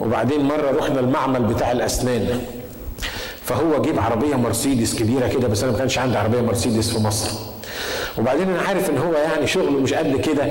[0.00, 2.40] وبعدين مرة رحنا المعمل بتاع الأسنان.
[3.42, 7.30] فهو جيب عربية مرسيدس كبيرة كده بس أنا ما كانش عندي عربية مرسيدس في مصر.
[8.18, 10.46] وبعدين أنا عارف إن هو يعني شغله مش قد كده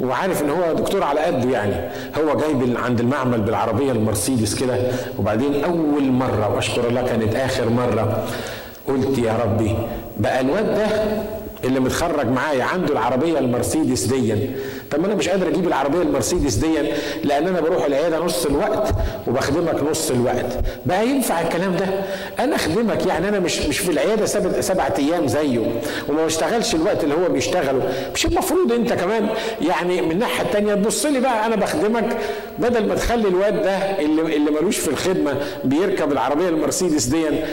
[0.00, 1.90] وعارف إن هو دكتور على قده يعني.
[2.18, 4.76] هو جايب عند المعمل بالعربية المرسيدس كده.
[5.18, 8.26] وبعدين أول مرة وأشكر الله كانت آخر مرة
[8.88, 9.74] قلت يا ربي
[10.20, 10.86] بقى الواد ده
[11.64, 14.50] اللي متخرج معايا عنده العربية المرسيدس ديا.
[14.90, 16.92] طب ما أنا مش قادر أجيب العربية المرسيدس ديا
[17.24, 18.88] لأن أنا بروح العيادة نص الوقت
[19.26, 20.58] وبخدمك نص الوقت.
[20.86, 21.86] بقى ينفع الكلام ده؟
[22.38, 25.58] أنا أخدمك يعني أنا مش مش في العيادة سبع سبعة أيام زيه
[26.08, 27.92] وما بشتغلش الوقت اللي هو بيشتغله.
[28.14, 29.28] مش المفروض أنت كمان
[29.68, 32.16] يعني من الناحية الثانية تبص لي بقى أنا بخدمك
[32.58, 37.46] بدل ما تخلي الواد ده اللي اللي ملوش في الخدمة بيركب العربية المرسيدس ديا.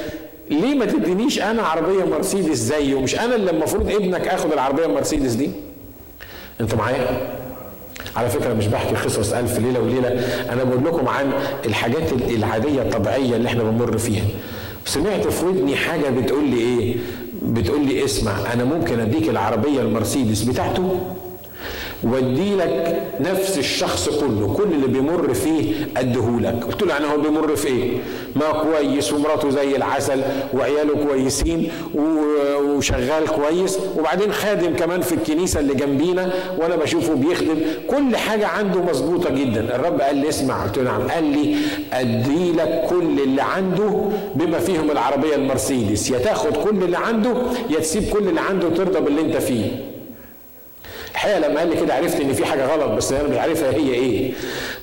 [0.52, 5.34] ليه ما تدينيش أنا عربية مرسيدس زيه؟ مش أنا اللي المفروض ابنك آخد العربية المرسيدس
[5.34, 5.50] دي؟
[6.62, 7.28] أنتوا معايا؟
[8.16, 10.08] على فكرة مش بحكي قصص ألف ليلة وليلة
[10.54, 11.32] أنا بقول لكم عن
[11.66, 14.24] الحاجات العادية الطبيعية اللي إحنا بنمر فيها.
[14.86, 16.96] سمعت في ودني حاجة بتقول لي إيه؟
[17.44, 21.00] بتقول لي اسمع أنا ممكن أديك العربية المرسيدس بتاعته؟
[22.04, 27.56] وادي لك نفس الشخص كله كل اللي بيمر فيه اديهولك قلت له يعني هو بيمر
[27.56, 27.92] في إيه؟
[28.36, 30.22] ما كويس ومراته زي العسل
[30.54, 37.56] وعياله كويسين وشغال كويس وبعدين خادم كمان في الكنيسة اللي جنبينا وأنا بشوفه بيخدم.
[37.88, 39.76] كل حاجة عنده مظبوطة جدا.
[39.76, 41.02] الرب قال لي اسمع قلت له نعم.
[41.08, 41.56] قال لي
[41.94, 44.02] ادي لك كل اللي عنده
[44.36, 46.10] بما فيهم العربية المرسيدس.
[46.10, 47.34] يا تاخد كل اللي عنده
[47.70, 49.72] يا تسيب كل اللي عنده وترضى باللي أنت فيه.
[51.18, 53.94] الحقيقة لما قال لي كده عرفت إن في حاجة غلط بس أنا مش عارفها هي
[53.94, 54.32] إيه.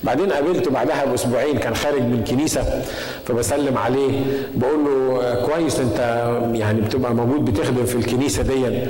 [0.05, 2.83] بعدين قابلته بعدها بأسبوعين كان خارج من كنيسة
[3.27, 4.21] فبسلم عليه
[4.55, 5.99] بقول له كويس أنت
[6.55, 8.81] يعني بتبقى موجود بتخدم في الكنيسة دي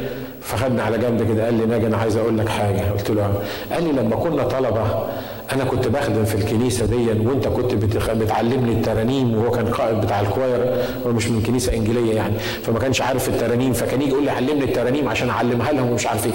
[0.41, 2.91] فخدنا على جنب كده قال لي ناجي أنا عايز أقول لك حاجة.
[2.91, 3.35] قلت له
[3.73, 5.07] قال لي لما كنا طلبة
[5.53, 7.75] أنا كنت بخدم في الكنيسة دي وأنت كنت
[8.11, 12.35] بتعلمني الترانيم وهو كان قائد بتاع ال choir هو مش من كنيسة إنجيلية يعني.
[12.39, 16.27] فما كانش عارف الترانيم فكان يجي يقول لي علمني الترانيم عشان أعلمها لهم ومش عارف
[16.27, 16.33] إيه.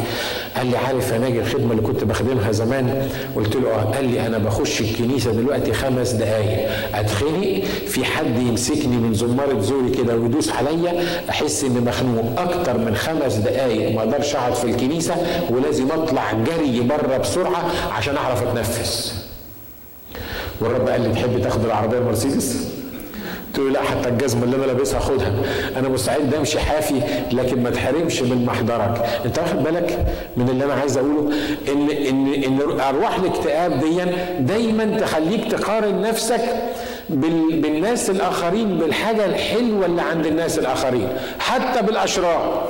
[0.58, 3.84] قال لي عارف يا ناجي الخدمة اللي كنت بخدمها زمان؟ قلت له آه.
[3.84, 9.90] قال لي أنا بخش الكنيسة دلوقتي خمس دقائق أتخنق في حد يمسكني من زمارة زوري
[9.90, 15.16] كده ويدوس عليا أحس إني مخنوق أكتر من خمس دقائق ما أقدرش أقعد في الكنيسة
[15.50, 19.09] ولازم أطلع جري بره بسرعة عشان أعرف أتنفس.
[20.62, 22.70] والرب قال لي تحب تاخد العربية المرسيدس؟
[23.48, 25.32] قلت له لا حتى الجزمة اللي أنا لابسها خدها.
[25.78, 29.06] أنا مستعد أمشي حافي لكن ما تحرمش من محضرك.
[29.26, 30.06] أنت واخد بالك
[30.38, 31.32] من اللي أنا عايز أقوله؟
[31.68, 34.02] إن إن إن أرواح الاكتئاب دي
[34.40, 36.42] دايما تخليك تقارن نفسك
[37.10, 41.08] بالناس الآخرين بالحاجة الحلوة اللي عند الناس الآخرين
[41.40, 42.68] حتى بالأشرار.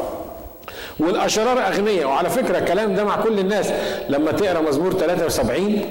[0.99, 2.07] والأشرار أغنياء.
[2.07, 3.69] وعلى فكرة الكلام ده مع كل الناس.
[4.09, 5.81] لما تقرأ مزمور 73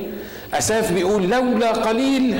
[0.55, 2.39] أساف بيقول لولا قليل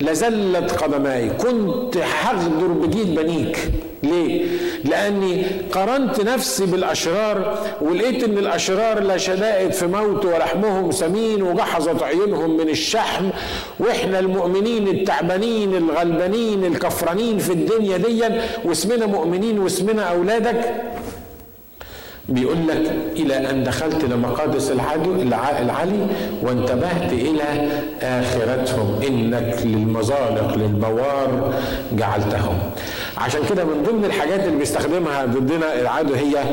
[0.00, 3.70] لزلت قدماي كنت هغدر بجيل بنيك.
[4.02, 4.46] ليه؟
[4.84, 12.56] لأني قارنت نفسي بالأشرار ولقيت إن الأشرار لا شدائد في موت ولحمهم سمين وجحظت عيونهم
[12.56, 13.30] من الشحم.
[13.80, 18.24] وإحنا المؤمنين التعبانين الغلبانين الكفرانين في الدنيا دي
[18.64, 20.74] واسمنا مؤمنين واسمنا أولادك.
[22.30, 26.06] بيقول لك إلى أن دخلت لمقادس العلي
[26.42, 27.68] وانتبهت إلى
[28.02, 29.00] آخرتهم.
[29.06, 31.54] إنك للمزالق للبوار
[31.92, 32.58] جعلتهم.
[33.18, 36.44] عشان كده من ضمن الحاجات اللي بيستخدمها ضدنا العدو هي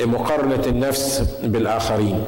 [0.00, 2.24] مقارنة النفس بالآخرين.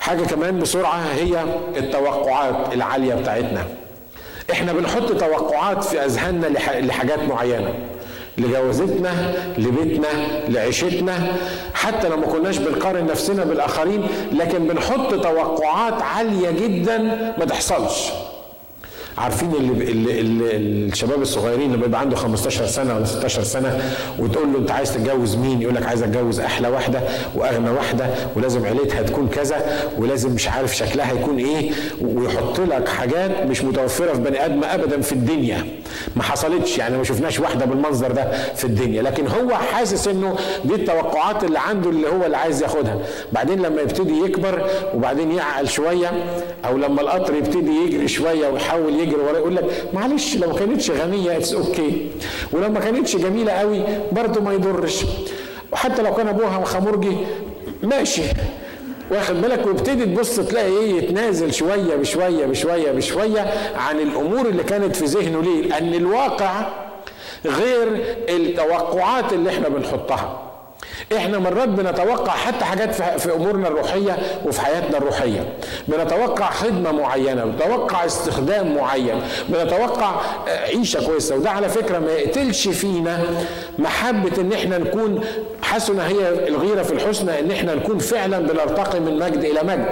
[0.00, 1.44] حاجة كمان بسرعة هي
[1.76, 3.64] التوقعات العالية بتاعتنا.
[4.52, 6.46] إحنا بنحط توقعات في أذهاننا
[6.80, 7.74] لحاجات معينة.
[8.38, 10.08] لجوازتنا لبيتنا
[10.48, 11.32] لعيشتنا
[11.74, 16.98] حتى لو ما كناش بنقارن نفسنا بالآخرين لكن بنحط توقعات عالية جدا
[17.38, 18.08] ما تحصلش.
[19.18, 23.80] عارفين اللي, اللي, اللي الشباب الصغيرين لما يبقى عنده 15 سنة ولا 16 سنة
[24.18, 27.00] وتقول له انت عايز تتجوز مين؟ يقول لك عايز اتجوز أحلى واحدة
[27.34, 29.62] وأغنى واحدة ولازم عيلتها تكون كذا
[29.98, 31.70] ولازم مش عارف شكلها يكون إيه
[32.00, 35.66] ويحط لك حاجات مش متوفرة في بني آدم ابدا في الدنيا.
[36.16, 39.02] ما حصلتش يعني ما شفناش واحدة بالمنظر ده في الدنيا.
[39.02, 42.98] لكن هو حاسس إنه دي التوقعات اللي عنده اللي هو اللي عايز ياخدها.
[43.32, 46.10] بعدين لما يبتدي يكبر وبعدين يعقل شوية
[46.64, 50.90] أو لما القطر يبتدي يجري شوية ويحاول يجري وراه يقول لك معلش لو ما كانتش
[50.90, 52.06] غنية it's okay
[52.52, 53.82] ولو ما كانتش جميلة قوي
[54.12, 55.04] برضه ما يضرش.
[55.72, 57.16] وحتى لو كان أبوها خمرجي
[57.82, 58.22] ماشي.
[59.10, 63.40] واخد بالك؟ وابتدي تبص تلاقي إيه؟ يتنازل شوية بشوية بشوية بشوية
[63.76, 65.42] عن الأمور اللي كانت في ذهنه.
[65.42, 66.66] ليه؟ لأن الواقع
[67.46, 70.49] غير التوقعات اللي إحنا بنحطها.
[71.16, 75.48] إحنا مرات بنتوقع حتى حاجات في امورنا الروحيه وفي حياتنا الروحيه.
[75.88, 81.36] بنتوقع خدمه معينه بنتوقع استخدام معين بنتوقع عيشه كويسه.
[81.36, 83.22] وده على فكره ما يقتلش فينا
[83.78, 85.24] محبه ان إحنا نكون
[85.62, 89.86] حسنة هي الغيرة في الحسنى ان إحنا نكون فعلا بنرتقي من مجد إلى مجد.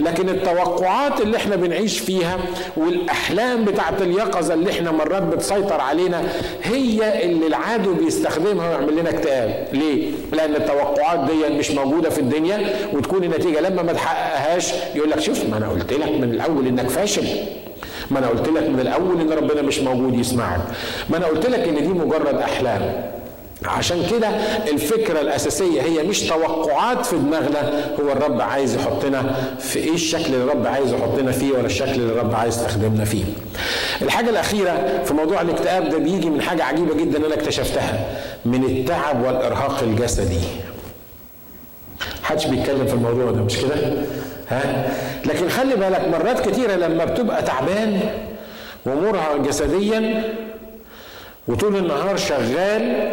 [0.00, 2.38] لكن التوقعات اللي إحنا بنعيش فيها
[2.76, 6.22] والأحلام بتاعت اليقظة اللي إحنا مرات بتسيطر علينا
[6.62, 9.68] هي اللي العدو بيستخدمها ويعمل لنا اكتئاب.
[9.72, 12.58] ليه؟ لأن التوقعات دي مش موجودة في الدنيا
[12.92, 16.88] وتكون النتيجة لما ما تحققهاش يقول لك شوف ما أنا قلت لك من الأول إنك
[16.88, 17.26] فاشل.
[18.10, 20.60] ما أنا قلت لك من الأول إن ربنا مش موجود يسمعك.
[21.10, 23.10] ما أنا قلت لك إن دي مجرد أحلام.
[23.64, 24.28] عشان كده
[24.72, 30.44] الفكرة الأساسية هي مش توقعات في دماغنا هو الرب عايز يحطنا في إيه الشكل اللي
[30.44, 33.24] الرب عايز يحطنا فيه ولا الشكل اللي الرب عايز يستخدمنا فيه.
[34.02, 38.04] الحاجة الأخيرة في موضوع الاكتئاب ده بيجي من حاجة عجيبة جدا أنا اكتشفتها
[38.44, 40.40] من التعب والإرهاق الجسدي.
[42.22, 43.92] محدش بيتكلم في الموضوع ده مش كده؟
[44.48, 44.92] ها؟
[45.26, 48.00] لكن خلي بالك مرات كتيرة لما بتبقى تعبان
[48.86, 50.24] ومرهق جسديا
[51.48, 53.12] وطول النهار شغال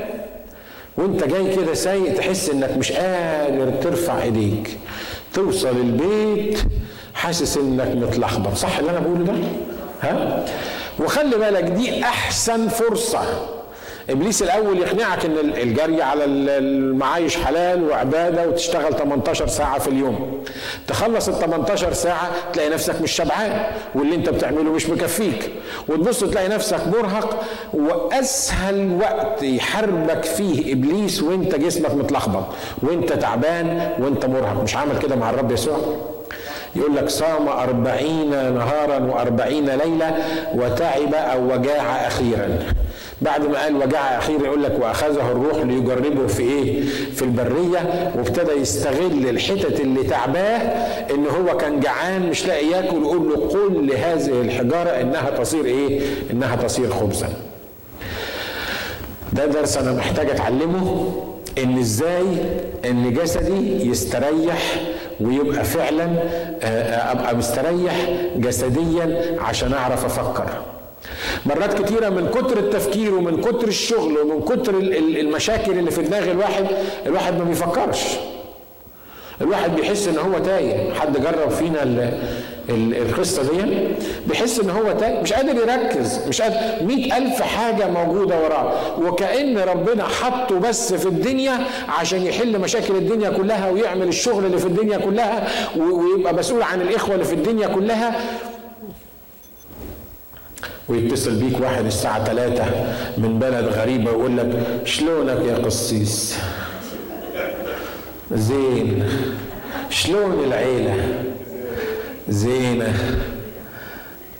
[0.97, 4.77] وانت جاي كده سايق تحس انك مش قادر ترفع ايديك.
[5.33, 6.59] توصل البيت
[7.13, 8.53] حاسس انك متلخبط.
[8.55, 9.33] صح اللي أنا بقوله ده؟
[10.01, 10.45] ها؟
[10.99, 13.47] وخلي بالك دي احسن فرصة.
[14.09, 20.43] إبليس الأول يقنعك إن الجري على المعايش حلال وعبادة وتشتغل 18 ساعة في اليوم.
[20.87, 23.63] تخلص ال 18 ساعة تلاقي نفسك مش شبعان
[23.95, 25.51] واللي أنت بتعمله مش مكفيك.
[25.87, 27.43] وتبص تلاقي نفسك مرهق
[27.73, 32.45] وأسهل وقت يحاربك فيه إبليس وأنت جسمك متلخبط.
[32.83, 34.63] وأنت تعبان وأنت مرهق.
[34.63, 35.77] مش عامل كده مع الرب يسوع؟
[36.75, 40.17] يقول لك صام أربعين نهارا وأربعين ليلة
[40.53, 42.59] وتعب أو وجاع أخيرا.
[43.21, 46.81] بعد ما قال وجع أخيرا يقول لك وأخذه الروح ليجربه في إيه؟
[47.15, 50.57] في البرية وابتدى يستغل الحتت اللي تعباه
[51.13, 56.01] إن هو كان جعان مش لاقي ياكل يقول له قل لهذه الحجارة إنها تصير إيه؟
[56.31, 57.29] إنها تصير خبزا.
[59.33, 61.13] ده درس أنا محتاج أتعلمه
[61.57, 62.25] إن إزاي
[62.85, 64.81] إن جسدي يستريح
[65.21, 66.07] ويبقى فعلا
[67.11, 70.49] أبقى مستريح جسديا عشان أعرف أفكر.
[71.45, 74.75] مرات كتيرة من كتر التفكير ومن كتر الشغل ومن كتر
[75.19, 76.65] المشاكل اللي في دماغ الواحد
[77.05, 78.01] الواحد ما بيفكرش.
[79.41, 80.93] الواحد بيحس إن هو تايه.
[80.93, 82.13] حد جرب فينا ال
[82.69, 83.77] ال القصة دي؟
[84.27, 85.21] بيحس إن هو تايه.
[85.21, 86.27] مش قادر يركز.
[86.27, 86.85] مش قادر.
[86.85, 88.73] مئة ألف حاجة موجودة وراه.
[88.99, 91.59] وكأن ربنا حطه بس في الدنيا
[91.99, 97.13] عشان يحل مشاكل الدنيا كلها ويعمل الشغل اللي في الدنيا كلها ويبقى مسؤول عن الإخوة
[97.13, 98.15] اللي في الدنيا كلها.
[100.89, 102.65] ويتصل بيك واحد الساعة 3
[103.17, 106.37] من بلد غريبة ويقول لك شلونك يا قسيس؟
[108.31, 109.03] زين.
[109.89, 111.23] شلون العيلة؟
[112.29, 112.93] زينة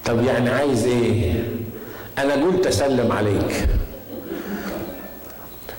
[0.06, 1.34] طب يعني عايز إيه؟
[2.18, 3.68] أنا قلت أسلم عليك.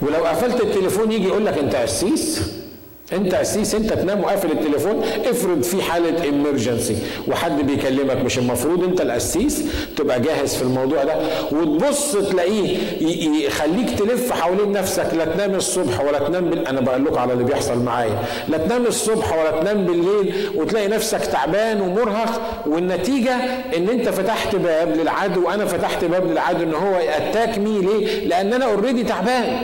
[0.03, 2.58] ولو قفلت التليفون يجي يقول لك أنت قسيس؟
[3.13, 6.97] انت قسيس انت تنام وقافل التليفون افرض في حالة امرجنسي
[7.29, 9.63] وحد بيكلمك مش المفروض انت القسيس
[9.97, 11.15] تبقى جاهز في الموضوع ده
[11.53, 12.79] وتبص تلاقيه
[13.47, 16.67] يخليك تلف حوالين نفسك لا تنام الصبح ولا تنام بال...
[16.69, 18.19] أنا بقول لكم على اللي بيحصل معايا
[18.49, 23.35] لا تنام الصبح ولا تنام بالليل وتلاقي نفسك تعبان ومرهق والنتيجة
[23.77, 28.27] ان انت فتحت باب للعدو وأنا فتحت باب للعدو ان هو ي attack me ليه؟
[28.27, 29.59] لأن أنا already تعبان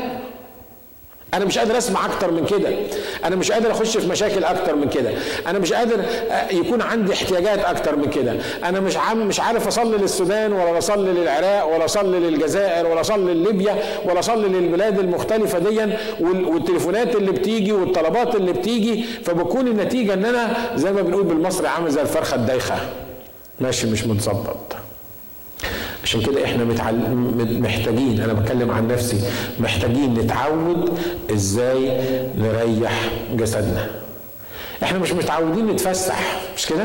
[1.34, 2.68] أنا مش قادر أسمع أكتر من كده.
[3.24, 5.10] أنا مش قادر أخش في مشاكل أكتر من كده.
[5.46, 6.04] أنا مش قادر
[6.50, 8.36] يكون عندي احتياجات أكتر من كده.
[8.64, 13.34] أنا مش عم مش عارف أصلي للسودان ولا أصلي للعراق ولا أصلي للجزائر ولا أصلي
[13.34, 19.02] لليبيا ولا أصلي للبلاد المختلفة دي والتليفونات اللي بتيجي والطلبات اللي بتيجي.
[19.24, 22.76] فبكون النتيجة إن أنا زي ما بنقول بالمصري عامل زي الفرخة الدايخة.
[23.60, 24.56] ماشي مش متظبط.
[26.04, 29.20] عشان كده إحنا متعلم محتاجين أنا بتكلم عن نفسي
[29.60, 30.98] محتاجين نتعود
[31.32, 32.00] إزاي
[32.38, 32.92] نريح
[33.34, 33.86] جسدنا.
[34.82, 36.84] إحنا مش متعودين نتفسح مش كده؟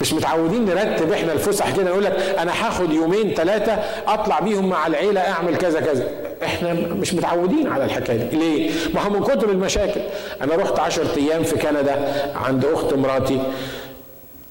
[0.00, 3.72] مش متعودين نرتب إحنا الفسح كده نقول لك أنا هاخد يومين ثلاثة
[4.06, 6.08] اطلع بيهم مع العيلة اعمل كذا كذا.
[6.44, 8.36] إحنا مش متعودين على الحكاية دي.
[8.36, 10.00] ليه؟ ما هو من كتر المشاكل.
[10.42, 13.40] أنا رحت 10 أيام في كندا عند اخت مراتي.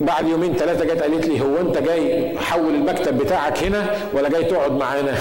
[0.06, 4.44] بعد يومين ثلاثة جت قالت لي هو أنت جاي حول المكتب بتاعك هنا ولا جاي
[4.44, 5.14] تقعد معانا؟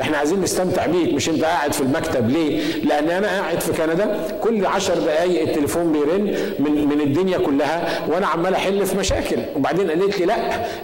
[0.00, 4.38] إحنا عايزين نستمتع بيك مش أنت قاعد في المكتب ليه؟ لأن أنا قاعد في كندا
[4.42, 6.22] كل عشر دقايق التليفون بيرن
[6.58, 10.36] من من الدنيا كلها وأنا عمال أحل في مشاكل وبعدين قالت لي لا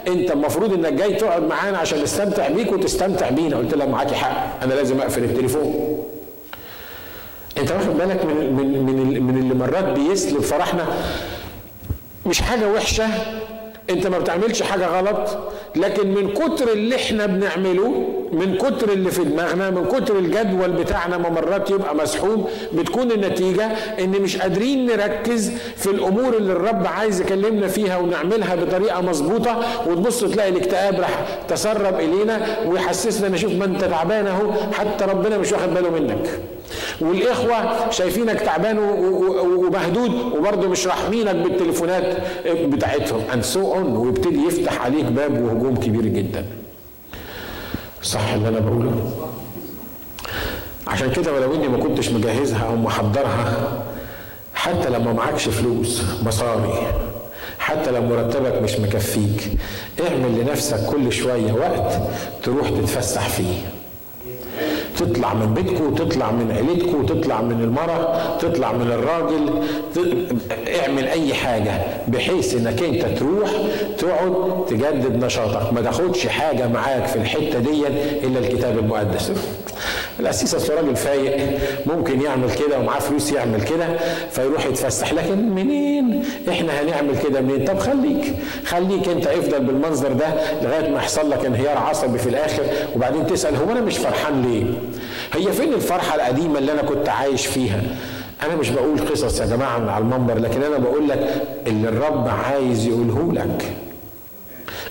[0.08, 4.64] أنت المفروض إنك جاي تقعد معانا عشان نستمتع بيك وتستمتع بينا قلت لها معاكي حق
[4.64, 5.98] أنا لازم أقفل التليفون
[7.58, 10.86] أنت واخد بالك من من, من اللي مرات بيسلب فرحنا
[12.26, 13.06] مش حاجة وحشة
[13.90, 15.38] انت ما بتعملش حاجة غلط
[15.76, 17.88] لكن من كتر اللي إحنا بنعمله
[18.32, 23.64] من كتر اللي في دماغنا من كتر الجدول بتاعنا مرات يبقى مسحوب بتكون النتيجة
[24.00, 30.20] إن مش قادرين نركز في الأمور اللي الرب عايز يكلمنا فيها ونعملها بطريقة مظبوطة وتبص
[30.20, 35.52] تلاقي الاكتئاب راح تسرب إلينا ويحسسنا إن شوف ما أنت تعبان أهو حتى ربنا مش
[35.52, 36.28] واخد باله منك.
[37.00, 42.16] والإخوة شايفينك تعبان ومهدود وبرضه مش راحمينك بالتليفونات
[42.46, 43.20] بتاعتهم.
[43.34, 46.44] and so on ويبتدي يفتح عليك باب وهجوم كبير جدا.
[48.02, 49.10] صح اللي أنا بقوله؟
[50.86, 53.82] عشان كده ولو إني ما كنتش مجهزها أو محضرها
[54.54, 56.92] حتى لما معكش فلوس مصاري
[57.58, 59.50] حتى لو مرتبك مش مكفيك
[60.08, 62.00] اعمل لنفسك كل شوية وقت
[62.42, 63.58] تروح تتفسح فيه.
[65.00, 69.50] تطلع من بيتكم تطلع من عيلتكم تطلع من المرأة تطلع من الراجل
[70.80, 71.72] اعمل أي حاجة
[72.08, 73.50] بحيث إنك أنت تروح
[73.98, 75.72] تقعد تجدد نشاطك.
[75.72, 77.86] ما تاخدش حاجة معاك في الحتة دي
[78.22, 79.32] إلا الكتاب المقدس.
[80.20, 83.86] الأسيس اصل راجل فايق ممكن يعمل كده ومعاه فلوس يعمل كده
[84.30, 85.12] فيروح يتفسح.
[85.12, 88.34] لكن منين؟ إحنا هنعمل كده منين؟ طب خليك
[88.66, 90.26] خليك أنت إفضل بالمنظر ده
[90.62, 92.62] لغاية ما يحصل لك انهيار عصبي في الآخر
[92.96, 94.64] وبعدين تسأل هو أنا مش فرحان ليه؟
[95.40, 97.80] هي فين الفرحة القديمة اللي أنا كنت عايش فيها؟
[98.46, 102.86] أنا مش بقول قصص يا جماعة على المنبر لكن أنا بقول لك اللي الرب عايز
[102.86, 103.72] يقوله لك.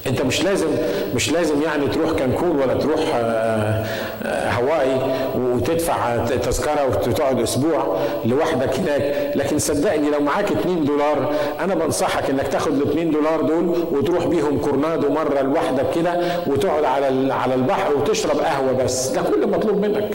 [0.07, 0.67] انت مش لازم
[1.15, 3.85] مش لازم يعني تروح كانكون ولا تروح آه،
[4.23, 4.87] آه، هواي
[5.35, 9.31] وتدفع تذكرة وتقعد أسبوع لوحدك هناك.
[9.35, 14.25] لكن صدقني لو معاك 2 دولار أنا بنصحك إنك تاخد ال 2 دولار دول وتروح
[14.27, 19.07] بيهم كورنادو مرة لوحدك كده وتقعد على على البحر وتشرب قهوة بس.
[19.07, 20.09] ده كل مطلوب منك.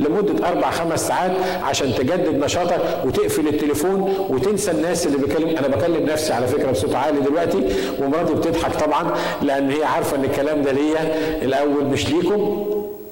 [0.00, 1.30] لمدة أربع خمس ساعات
[1.62, 6.94] عشان تجدد نشاطك وتقفل التليفون وتنسى الناس اللي بيكلم أنا بكلم نفسي على فكرة بصوت
[6.94, 7.64] عالي دلوقتي
[8.00, 12.66] ومراتي بتضحك طبعا لأن هي عارفة إن الكلام ده ليا الأول مش ليكم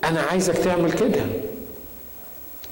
[0.04, 1.20] أنا عايزك تعمل كده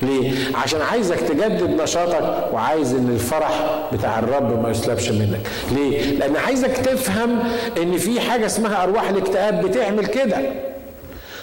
[0.02, 5.40] ليه؟ عشان عايزك تجدد نشاطك وعايز إن الفرح بتاع الرب ما يسلبش منك.
[5.72, 7.38] ليه؟ لأن عايزك تفهم
[7.82, 10.38] إن في حاجة اسمها أرواح الاكتئاب بتعمل كده.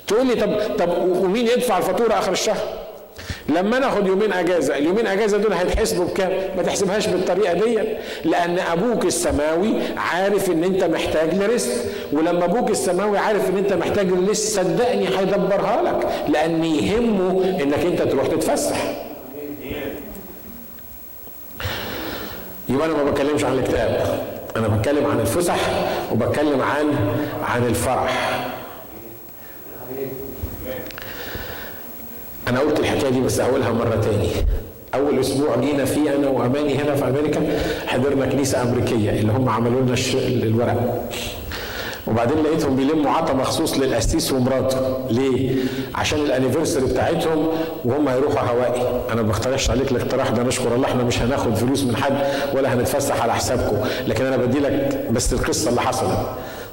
[0.08, 0.90] تقول لي طب طب
[1.24, 2.58] ومين يدفع الفاتورة آخر الشهر؟
[3.50, 7.80] لما ناخد يومين أجازة اليومين أجازة دول هيتحسبوا بكام؟ ما تحسبهاش بالطريقة دي.
[8.26, 11.72] لأن أبوك السماوي عارف إن أنت محتاج لرزق
[12.14, 18.02] ولما أبوك السماوي عارف إن أنت محتاج لرزق صدقني هيدبرها لك لأن يهمه إنك أنت
[18.02, 18.78] تروح تتفسح.
[22.70, 24.20] يبقى أنا ما بتكلمش عن الاكتئاب
[24.56, 25.58] أنا بتكلم عن الفسح
[26.12, 26.86] وبتكلم عن
[27.44, 28.45] عن الفرح.
[32.48, 34.30] أنا قلت الحكاية دي بس هقولها مرة تاني.
[34.94, 37.42] أول أسبوع جينا فيه أنا وأماني هنا في أمريكا
[37.88, 39.96] حضرنا كنيسة أمريكية اللي هم عملوا لنا
[40.44, 41.10] الورق.
[42.08, 44.98] وبعدين لقيتهم بيلموا عطا مخصوص للقسيس ومراته.
[45.10, 45.56] ليه؟
[45.96, 47.48] عشان الأنيفرساري بتاعتهم
[47.86, 48.82] وهم هيروحوا هوائي.
[49.12, 52.14] أنا ما بقترحش عليك الاقتراح ده نشكر الله إحنا مش هناخد فلوس من حد
[52.54, 53.78] ولا هنتفسح على حسابكم.
[54.08, 56.20] لكن أنا بدي لك بس القصة اللي حصلت.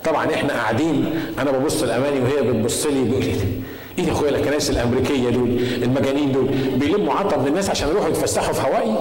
[0.04, 3.34] طبعا إحنا قاعدين أنا ببص لاماني وهي بتبص لي لي
[3.98, 5.48] إيه يا أخويا الكنائس الأمريكية دول
[5.82, 8.96] المجانين دول بيلموا عطا من الناس عشان يروحوا يتفسحوا في هوائي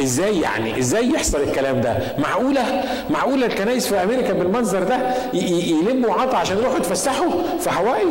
[0.00, 4.98] إزاي يعني؟ إزاي يحصل الكلام ده؟ معقولة؟ معقولة الكنائس في أمريكا بالمنظر ده
[5.34, 8.06] يلموا عطا عشان يروحوا يتفسحوا في هوائي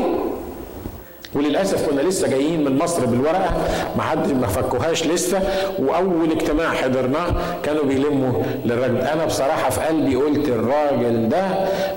[1.35, 3.53] وللأسف كنا لسه جايين من مصر بالورقة
[3.97, 5.39] ما حد ما فكوهاش لسه
[5.79, 7.27] وأول اجتماع حضرناه
[7.63, 8.97] كانوا بيلموا للراجل.
[8.97, 11.45] أنا بصراحة في قلبي قلت الراجل ده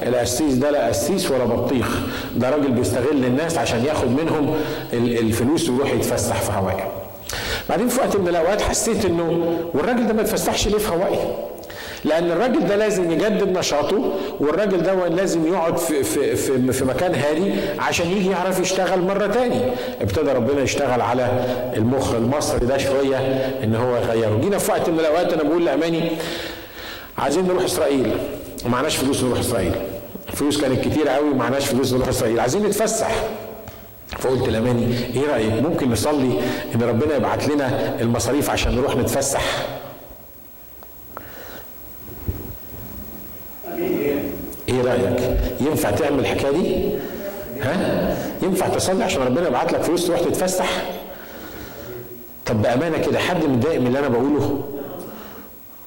[0.03, 1.99] القسيس ده لا قسيس ولا بطيخ.
[2.37, 4.55] ده راجل بيستغل الناس عشان ياخد منهم
[4.93, 6.75] الفلوس ويروح يتفسح في هواي
[7.69, 11.19] بعدين في وقت من الأوقات حسيت إنه والراجل ده ما يتفسحش ليه في هواي
[12.05, 17.15] لأن الراجل ده لازم يجدد نشاطه والراجل ده لازم يقعد في, في, في, في مكان
[17.15, 19.61] هادي عشان يجي يعرف يشتغل مرة تاني.
[20.01, 21.45] ابتدى ربنا يشتغل على
[21.77, 23.17] المخ المصري ده شوية
[23.65, 24.39] إن هو يغيره.
[24.41, 26.11] جينا في وقت من الأوقات أنا بقول لأماني
[27.19, 28.13] عايزين نروح إسرائيل.
[28.67, 29.73] ومعناش فلوس نروح إسرائيل.
[30.35, 32.41] فلوس كانت كتير قوي ومعناش فلوس نروح إسرائيل.
[32.41, 33.11] عايزين نتفسح.
[34.19, 36.33] فقلت لأماني إيه رأيك؟ ممكن نصلي
[36.75, 39.43] إن ربنا يبعت لنا المصاريف عشان نروح نتفسح؟
[44.89, 45.21] رأيك؟
[45.61, 46.89] ينفع تعمل الحكاية دي؟
[47.63, 50.69] ها؟ ينفع تصلي عشان ربنا يبعت لك فلوس تروح تتفسح؟
[52.47, 54.61] طب بأمانة كده حد متضايق من اللي أنا بقوله؟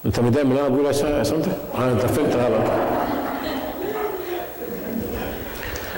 [0.05, 1.45] أنت متضايق من اللي أنا بقوله يا سنت
[1.75, 2.71] آه أنت فهمت غلط.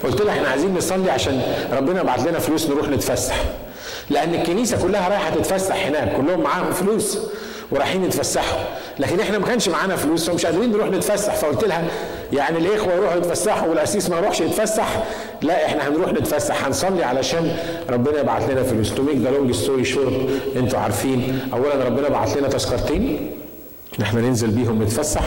[0.04, 1.42] قلت له إحنا عايزين نصلي عشان
[1.74, 3.36] ربنا يبعت لنا فلوس نروح نتفسح.
[4.10, 7.18] لأن الكنيسة كلها رايحة تتفسح هناك كلهم معاهم فلوس
[7.72, 8.60] ورايحين يتفسحوا.
[9.00, 11.36] لكن إحنا ما كانش معانا فلوس فمش قادرين نروح نتفسح.
[11.36, 11.84] فقلت لها
[12.34, 15.04] يعني الإخوة يروحوا يتفسحوا والقسيس ما يروحش يتفسح
[15.42, 17.56] لا إحنا هنروح نتفسح هنصلي علشان
[17.90, 20.14] ربنا يبعت لنا فلوس to make the long story short
[20.56, 21.40] أنتوا عارفين.
[21.54, 23.32] اولا ربنا بعت لنا تذكرتين
[24.02, 25.22] إحنا ننزل بيهم نتفسح.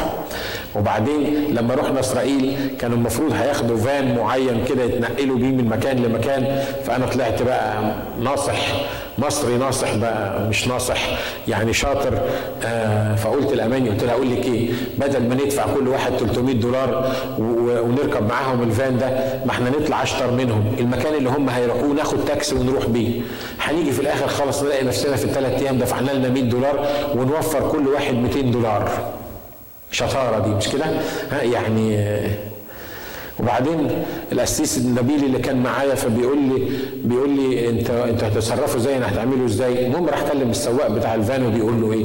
[0.78, 6.62] وبعدين لما رحنا إسرائيل كانوا المفروض هياخدوا فان معين كده يتنقلوا بيه من مكان لمكان
[6.84, 8.56] فأنا طلعت بقى ناصح
[9.18, 10.98] مصري ناصح بقى مش ناصح
[11.48, 12.18] يعني شاطر
[12.64, 14.68] آه فقلت الاماني قلت لها أقول لك إيه
[14.98, 19.08] بدل ما ندفع كل واحد 300 دولار ونركب معاهم الفان ده
[19.44, 23.20] ما إحنا نطلع أشطر منهم المكان اللي هم هيروحوه ناخد تاكسي ونروح بيه.
[23.60, 27.88] هنيجي في الآخر خالص نلاقي نفسنا في الثلاث أيام دفعنا لنا 100 دولار ونوفر كل
[27.88, 28.88] واحد 200 دولار.
[29.96, 30.84] شطارة دي مش كده؟
[31.30, 32.30] ها يعني آه
[33.40, 33.88] وبعدين
[34.32, 36.68] القسيس النبيل اللي كان معايا فبيقول لي
[37.04, 41.80] بيقول لي انت انت هتتصرفوا إزاي؟ هتعملوا إزاي؟ المهم راح كلم السواق بتاع الفان وبيقول
[41.80, 42.04] له إيه؟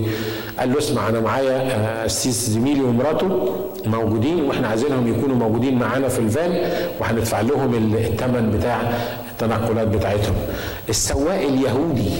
[0.59, 6.19] قال له اسمع أنا معايا قسيس زميلي ومراته موجودين وإحنا عايزينهم يكونوا موجودين معانا في
[6.19, 6.69] الفان
[6.99, 8.81] وهندفع لهم الثمن بتاع
[9.31, 10.35] التنقلات بتاعتهم.
[10.89, 12.11] السواق اليهودي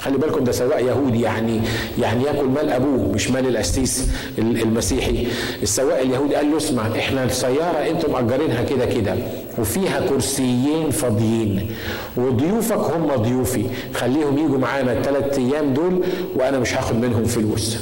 [0.00, 1.60] خلي بالكم ده سواق يهودي يعني
[1.98, 5.26] يعني ياكل مال أبوه مش مال القسيس المسيحي.
[5.62, 9.14] السواق اليهودي قال له اسمع إحنا السيارة أنتم مأجرينها كده كده
[9.58, 11.70] وفيها كرسيين فاضيين
[12.16, 13.64] وضيوفك هم ضيوفي.
[13.94, 16.00] خليهم يجوا معانا الثلاث أيام دول
[16.36, 17.76] وأنا مش هاخد منهم فلوس.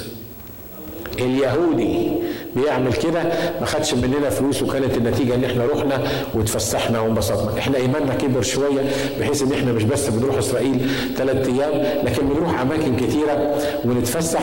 [1.19, 2.11] اليهودي
[2.55, 3.23] بيعمل كده
[3.59, 7.59] ما خدش مننا فلوس وكانت النتيجة إن إحنا رحنا واتفسحنا وانبسطنا.
[7.59, 8.81] إحنا إيماننا كبر شوية
[9.19, 14.41] بحيث إن إحنا مش بس بنروح إسرائيل ثلاث أيام لكن بنروح أماكن كتيرة ونتفسح.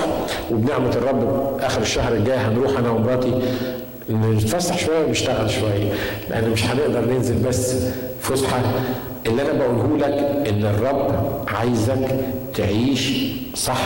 [0.50, 3.32] وبنعمة الرب آخر الشهر الجاي هنروح أنا ومراتي
[4.10, 5.92] نتفسح شوية ونشتغل شوية
[6.30, 7.74] لأن مش هنقدر ننزل بس
[8.20, 8.62] فسحة.
[9.26, 11.14] اللي أنا بقوله لك إن الرب
[11.48, 12.08] عايزك
[12.54, 13.12] تعيش
[13.56, 13.80] صح.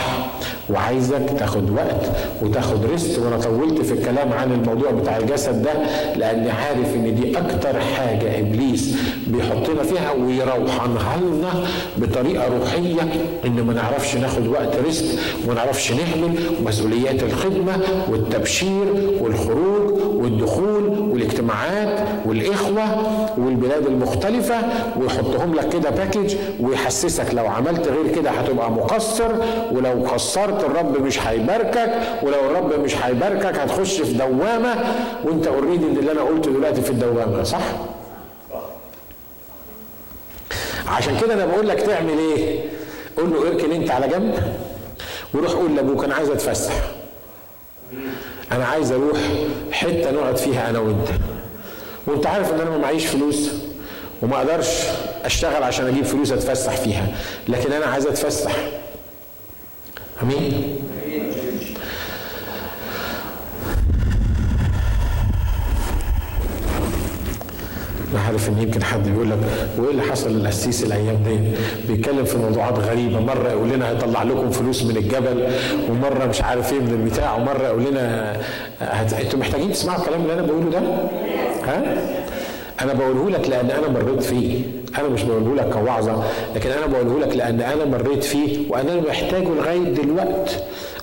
[0.69, 2.05] وعايزك تاخد وقت
[2.41, 5.71] وتاخد ريست وأنا طولت في الكلام عن الموضوع بتاع الجسد ده
[6.15, 8.95] لاني عارف إن دي أكتر حاجة إبليس
[9.27, 11.51] بيحطنا فيها ويروحنها لنا
[11.97, 13.01] بطريقة روحية
[13.45, 17.77] إن ما نعرفش ناخد وقت rest وما نعرفش نحمل؟ ومسؤوليات الخدمة
[18.09, 22.83] والتبشير والخروج والدخول والاجتماعات والإخوة
[23.37, 24.55] والبلاد المختلفة
[24.99, 29.31] ويحطهم لك كده package ويحسسك لو عملت غير كده هتبقى مقصر.
[29.71, 31.91] ولو قصرت الرب مش هيباركك
[32.23, 34.75] ولو الرب مش هيباركك هتخش في دوامة
[35.23, 37.61] وانت already اللي أنا قلته دلوقتي في الدوامة صح؟
[40.87, 42.59] عشان كده أنا بقول لك تعمل إيه؟
[43.17, 44.53] قول له اركن انت على جنب
[45.33, 46.73] وروح قول لابوك أنا عايز اتفسح
[48.51, 49.17] أنا عايز أروح
[49.71, 51.07] حتة نقعد فيها أنا وانت
[52.07, 53.49] وانت عارف ان أنا ما معيش فلوس
[54.21, 54.69] وما أقدرش
[55.25, 57.07] اشتغل عشان أجيب فلوس اتفسح فيها
[57.49, 58.51] لكن أنا عايز اتفسح
[60.23, 60.77] أمين.
[68.13, 69.37] أنا عارف إن يمكن حد بيقول لك
[69.77, 71.39] وإيه اللي حصل للقسيس الأيام دي؟
[71.93, 73.19] بيتكلم في موضوعات غريبة.
[73.19, 75.47] مرة يقول لنا هيطلع لكم فلوس من الجبل
[75.89, 78.33] ومرة مش عارف إيه من البتاع ومرة يقول لنا
[78.81, 79.13] هت...
[79.13, 80.79] أنتوا محتاجين تسمعوا الكلام اللي أنا بقوله ده؟
[81.65, 81.81] ها؟
[82.83, 84.61] أنا بقوله لك لأن أنا مريت فيه.
[84.99, 86.23] أنا مش بقوله لك كوعظة
[86.55, 90.55] لكن أنا بقوله لك لأن أنا مريت فيه وأنا محتاجه لغاية دلوقتي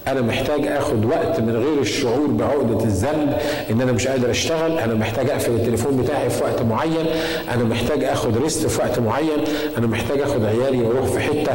[0.08, 3.36] أنا محتاج آخد وقت من غير الشعور بعقدة الذنب
[3.70, 4.78] إن أنا مش قادر أشتغل.
[4.78, 7.06] أنا محتاج أقفل التليفون بتاعي في وقت معين.
[7.54, 9.44] أنا محتاج آخد ريست في وقت معين.
[9.78, 11.52] أنا محتاج آخد عيالي وأروح في حتة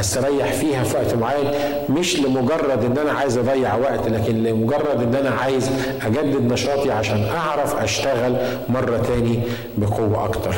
[0.00, 1.50] أستريح فيها في وقت معين.
[1.88, 5.70] مش لمجرد إن أنا عايز أضيع وقت لكن لمجرد إن أنا عايز
[6.06, 8.36] أجدد نشاطي عشان أعرف أشتغل
[8.68, 9.40] مرة تاني
[9.78, 10.54] بقوة أكتر.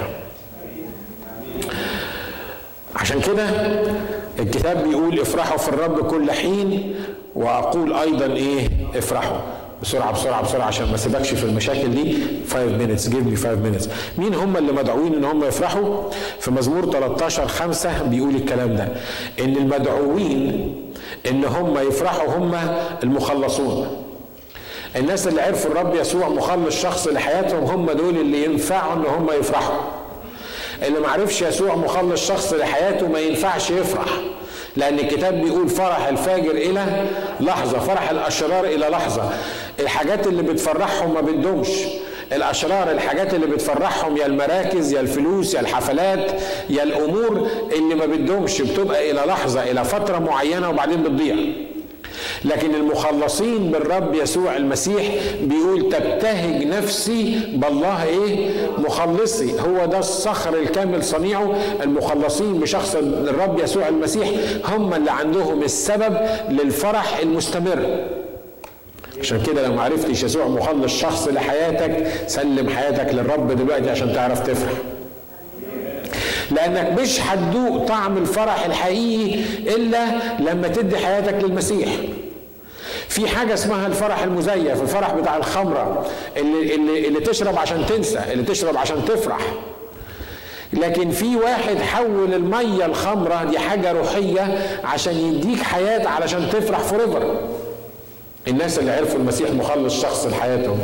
[2.97, 3.45] عشان كده
[4.39, 6.95] الكتاب بيقول افرحوا في الرب كل حين.
[7.39, 9.37] وأقول أيضا إيه؟ افرحوا.
[9.83, 12.19] بسرعة بسرعة بسرعة عشان ما أسيبكش في المشاكل دي.
[12.51, 13.89] 5 minutes give me 5 minutes.
[14.19, 16.11] مين هم اللي مدعوين إن هم يفرحوا؟
[16.41, 18.89] في مزمور 13 5 بيقول الكلام ده.
[19.41, 20.75] إن المدعوين
[21.31, 22.55] إن هم يفرحوا هم
[23.03, 23.87] المخلصون.
[24.97, 29.81] الناس اللي عرفوا الرب يسوع مخلص شخص لحياتهم هم دول اللي ينفعوا إن هم يفرحوا.
[30.83, 34.09] اللي ما عرفش يسوع مخلص شخص لحياته ما ينفعش يفرح.
[34.79, 37.07] لأن الكتاب بيقول فرح الفاجر إلى
[37.41, 39.31] لحظة فرح الأشرار إلى لحظة.
[39.81, 41.69] الحاجات اللي بتفرحهم ما بتدومش.
[42.33, 46.33] الأشرار الحاجات اللي بتفرحهم يا المراكز يا الفلوس يا الحفلات
[46.71, 51.37] يا الأمور اللي ما بتدومش بتبقى إلى لحظة إلى فترة معينة وبعدين بتضيع.
[52.45, 55.05] لكن المخلصين بالرب يسوع المسيح
[55.43, 59.53] بيقول تبتهج نفسي بالله إيه؟ مخلصي.
[59.61, 61.57] هو ده الصخر الكامل صنيعه.
[61.83, 64.29] المخلصين بشخص الرب يسوع المسيح
[64.65, 66.19] هم اللي عندهم السبب
[66.51, 68.07] للفرح المستمر.
[69.21, 74.41] عشان كده لو ما عرفتش يسوع مخلص شخص لحياتك سلم حياتك للرب دلوقتي عشان تعرف
[74.41, 74.73] تفرح.
[76.51, 79.41] لأنك مش هتدوق طعم الفرح الحقيقي
[79.77, 80.07] إلا
[80.39, 81.89] لما تدي حياتك للمسيح.
[83.09, 86.07] في حاجة اسمها الفرح المزيف الفرح بتاع الخمرة
[86.37, 89.41] اللي, اللي, اللي تشرب عشان تنسى اللي تشرب عشان تفرح.
[90.73, 97.41] لكن في واحد حول المية الخمرة دي حاجة روحية عشان يديك حياة علشان تفرح فوريفر
[98.49, 100.79] الناس اللي عرفوا المسيح مخلص شخص لحياتهم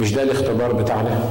[0.00, 1.24] مش ده الاختبار بتاعنا؟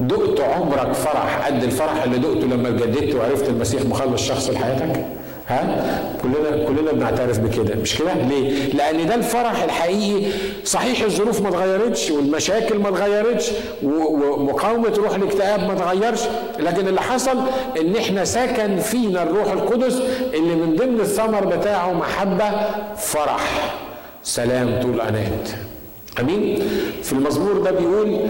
[0.00, 5.06] دقت عمرك فرح قد الفرح اللي دقته لما اتجددت وعرفت المسيح مخلص شخص لحياتك؟
[5.48, 7.74] ها؟ كلنا كلنا بنعترف بكده.
[7.74, 10.30] مش كده؟ ليه؟ لأن ده الفرح الحقيقي.
[10.64, 13.50] صحيح الظروف ما اتغيرتش والمشاكل ما اتغيرتش
[13.82, 16.20] ومقاومه روح الاكتئاب ما اتغيرش.
[16.58, 17.38] لكن اللي حصل
[17.80, 20.02] إن إحنا سكن فينا الروح القدس
[20.34, 22.50] اللي من ضمن الثمر بتاعه محبة
[22.96, 23.74] فرح.
[24.22, 25.48] سلام طول أنات.
[26.20, 26.62] أمين؟
[27.02, 28.20] في المزمور ده بيقول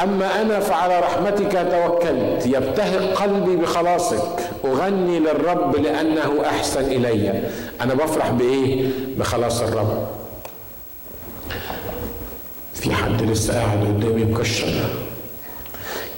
[0.00, 4.45] أما أنا فعلى رحمتك توكلت يبتهق قلبي بخلاصك.
[4.64, 7.42] أغني للرب لأنه أحسن إلي.
[7.80, 8.88] أنا بفرح بإيه؟
[9.18, 10.06] بخلاص الرب.
[12.74, 14.72] في حد لسه قاعد قدامي مكشر.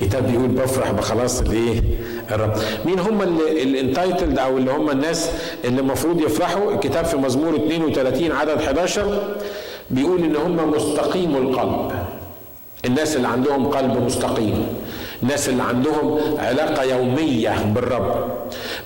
[0.00, 1.82] كتاب بيقول بفرح بخلاص الإيه؟
[2.30, 2.56] الرب.
[2.84, 5.30] مين هم الانتايتلد أو اللي هم الناس
[5.64, 9.36] اللي المفروض يفرحوا؟ الكتاب في مزمور 32 عدد 11
[9.90, 11.92] بيقول إن هم مستقيم القلب.
[12.84, 14.66] الناس اللي عندهم قلب مستقيم.
[15.22, 18.30] الناس اللي عندهم علاقة يومية بالرب.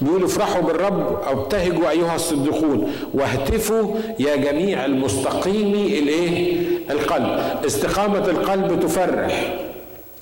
[0.01, 2.93] بيقولوا افرحوا بالرب ابتهجوا أيها الصديقون.
[3.14, 6.57] واهتفوا يا جميع المستقيمي الإيه؟
[6.91, 7.41] القلب.
[7.66, 9.55] استقامة القلب تفرح.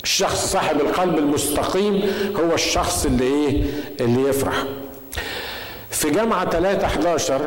[0.03, 2.01] الشخص صاحب القلب المستقيم
[2.35, 3.63] هو الشخص اللي إيه؟
[4.01, 4.63] اللي يفرح.
[5.89, 7.41] في جامعة 3 11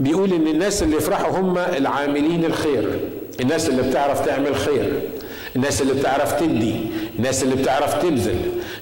[0.00, 3.00] بيقول إن الناس اللي يفرحوا هم العاملين الخير.
[3.40, 5.00] الناس اللي بتعرف تعمل خير.
[5.56, 6.76] الناس اللي بتعرف تدي.
[7.18, 8.36] الناس اللي بتعرف تبذل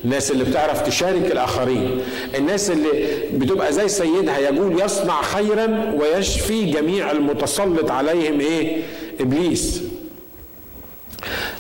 [0.05, 2.01] الناس اللي بتعرف تشارك الآخرين
[2.35, 2.89] الناس اللي
[3.35, 8.77] بتبقى زي سيدها يقول يصنع خيرا ويشفي جميع المتسلط عليهم إيه؟
[9.21, 9.83] إبليس.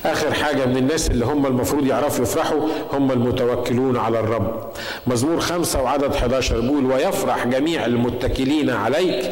[0.04, 4.70] آخر حاجة من الناس اللي هم المفروض يعرفوا يفرحوا هم المتوكلون على الرب.
[5.06, 9.30] مزمور خمسة وعدد 11 بيقول ويفرح جميع المتكلين عليك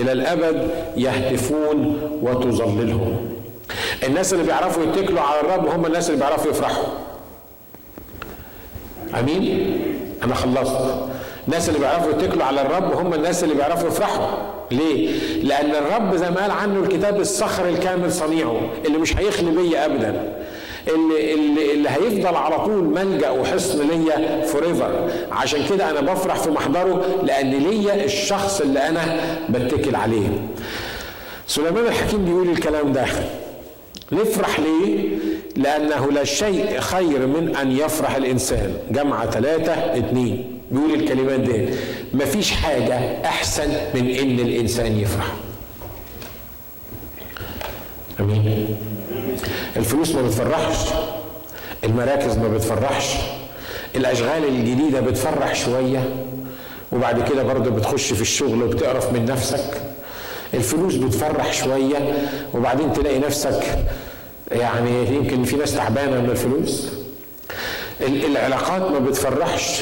[0.00, 3.35] إلى الأبد يهتفون وتظللهم.
[4.04, 6.84] الناس اللي بيعرفوا يتكلوا على الرب هم الناس اللي بيعرفوا يفرحوا.
[9.20, 9.78] آمين؟
[10.24, 10.80] أنا خلصت.
[11.48, 14.26] الناس اللي بيعرفوا يتكلوا على الرب هم الناس اللي بيعرفوا يفرحوا.
[14.70, 19.86] ليه؟ لأن الرب زي ما قال عنه الكتاب الصخر الكامل صنيعه اللي مش هيخلي بيا
[19.86, 20.32] ابدا.
[20.88, 26.50] اللي, اللي, اللي هيفضل على طول ملجأ وحصن ليا فوريفر عشان كده أنا بفرح في
[26.50, 29.16] محضره لأن ليا الشخص اللي أنا
[29.48, 30.28] بتكل عليه.
[31.46, 33.04] سليمان الحكيم بيقول الكلام ده.
[34.12, 35.08] نفرح ليه؟
[35.56, 38.76] لأنه لا شيء خير من أن يفرح الإنسان.
[38.90, 40.58] جمع ثلاثة اتنين.
[40.70, 41.68] بيقول الكلمات دي.
[42.14, 45.32] مفيش حاجة أحسن من إن الإنسان يفرح.
[48.20, 48.76] أمين.
[49.76, 50.76] الفلوس ما بتفرحش.
[51.84, 53.16] المراكز ما بتفرحش.
[53.96, 56.08] الأشغال الجديدة بتفرح شوية.
[56.92, 59.80] وبعد كده برضه بتخش في الشغل وبتقرف من نفسك.
[60.54, 63.78] الفلوس بتفرح شوية وبعدين تلاقي نفسك
[64.52, 66.88] يعني يمكن في ناس تعبانة من الفلوس.
[68.00, 69.80] العلاقات ما بتفرحش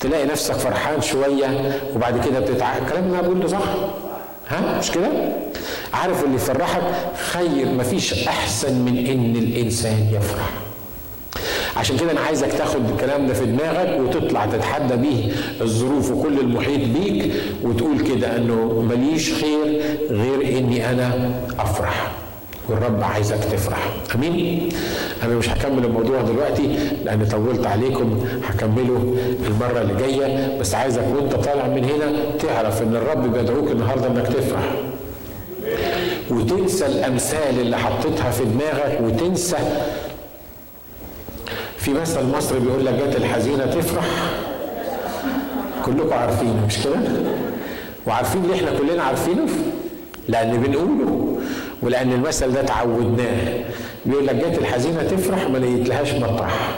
[0.00, 3.62] تلاقي نفسك فرحان شوية وبعد كده بتتع الكلام اللي بقوله صح؟
[4.48, 5.08] ها؟ مش كده؟
[5.94, 6.82] عارف اللي يفرحك؟
[7.32, 10.50] خير مفيش أحسن من إن الإنسان يفرح.
[11.80, 16.80] عشان كده أنا عايزك تاخد الكلام ده في دماغك وتطلع تتحدى بيه الظروف وكل المحيط
[16.98, 22.10] بيك وتقول كده أنه ماليش خير غير إني أنا أفرح
[22.68, 23.88] والرب عايزك تفرح.
[24.14, 24.68] أمين؟
[25.22, 28.18] أنا مش هكمل الموضوع دلوقتي لأن طولت عليكم
[28.48, 29.16] هكمله
[29.46, 30.58] المرة اللي جاية.
[30.60, 34.62] بس عايزك وأنت طالع من هنا تعرف إن الرب بيدعوك النهارده إنك تفرح.
[36.30, 39.56] وتنسى الأمثال اللي حطيتها في دماغك وتنسى
[41.80, 44.04] في مثل مصري بيقول لك جت الحزينة تفرح
[45.86, 46.96] كلكم عارفينه مش كده؟
[48.06, 49.46] وعارفين اللي إحنا كلنا عارفينه
[50.28, 51.36] لأن بنقوله
[51.82, 53.54] ولأن المثل ده تعودناه
[54.06, 56.70] بيقول لك جت الحزينة تفرح ما لقيتلهاش مطرح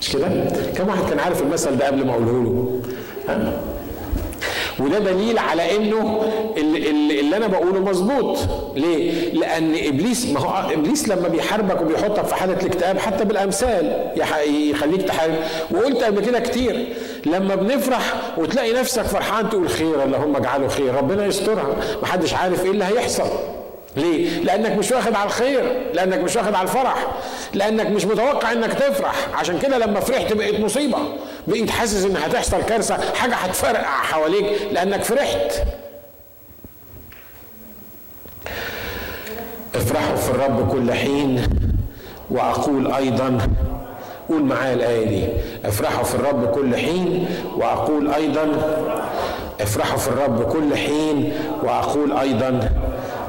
[0.00, 0.28] مش كده؟
[0.76, 2.80] كم واحد كان عارف المثل ده قبل ما أقوله له؟
[3.28, 3.52] ها؟
[4.80, 6.22] وده دليل على إنه
[6.56, 8.38] اللي, اللي أنا بقوله مظبوط.
[8.76, 14.12] ليه؟ لأن إبليس ما هو إبليس لما بيحاربك وبيحطك في حالة الاكتئاب حتى بالأمثال
[14.46, 15.34] يخليك تحارب.
[15.70, 16.86] وقلت قبل كده كتير
[17.26, 21.76] لما بنفرح وتلاقي نفسك فرحان تقول خير اللهم اجعله خير ربنا يسترها.
[22.02, 23.28] محدش عارف إيه اللي هيحصل.
[23.96, 27.06] ليه؟ لأنك مش واخد على الخير، لأنك مش واخد على الفرح،
[27.54, 30.98] لأنك مش متوقع إنك تفرح، عشان كده لما فرحت بقت مصيبة،
[31.46, 35.52] بقيت حاسس إن هتحصل كارثة، حاجة هتفرقع حواليك لأنك فرحت.
[39.74, 41.42] افرحوا في الرب كل حين
[42.30, 43.38] وأقول أيضا
[44.28, 45.26] قول معايا الآية دي
[45.68, 47.26] افرحوا في الرب كل حين
[47.56, 48.48] وأقول أيضا
[49.60, 51.32] افرحوا في الرب كل حين
[51.62, 52.70] وأقول أيضا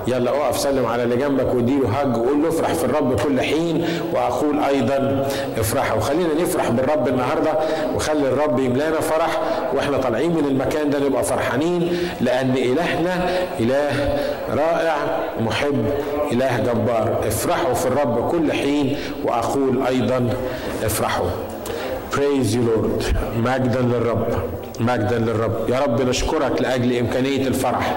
[0.07, 3.85] يلا اقف سلم على اللي جنبك واديله هج وقول له افرح في الرب كل حين
[4.13, 5.27] واقول أيضا
[5.57, 7.51] افرحوا وخلينا نفرح بالرب النهارده
[7.95, 9.41] وخلي الرب يملانا فرح
[9.75, 13.29] وإحنا طالعين من المكان ده نبقى فرحانين لأن إلهنا
[13.59, 14.17] إله
[14.49, 14.95] رائع
[15.39, 15.85] محب
[16.31, 17.19] إله جبار.
[17.27, 20.29] افرحوا في الرب كل حين واقول أيضا
[20.83, 21.27] افرحوا.
[22.13, 23.03] Praise you Lord.
[23.37, 24.27] مجدا للرب
[24.79, 25.69] مجدا للرب.
[25.69, 27.95] يا رب نشكرك لأجل إمكانية الفرح.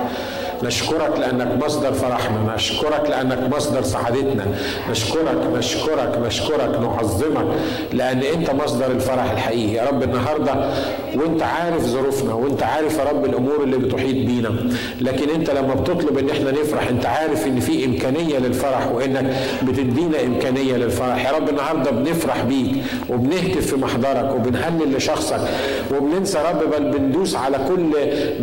[0.63, 4.47] نشكرك لأنك مصدر فرحنا نشكرك لأنك مصدر سعادتنا
[4.91, 7.47] نشكرك نشكرك نشكرك نعظمك
[7.93, 9.73] لأن أنت مصدر الفرح الحقيقي.
[9.75, 10.71] يا رب النهاردة
[11.15, 14.55] وأنت عارف ظروفنا وأنت عارف يا رب الأمور اللي بتحيط بينا.
[15.01, 20.23] لكن أنت لما بتطلب إن إحنا نفرح أنت عارف إن في إمكانية للفرح وإنك بتدينا
[20.27, 21.27] إمكانية للفرح.
[21.27, 22.75] يا رب النهاردة بنفرح بيك
[23.09, 25.41] وبنهتف في محضرك وبنهلل لشخصك
[25.97, 27.81] وبننسى رب بل بندوس على كل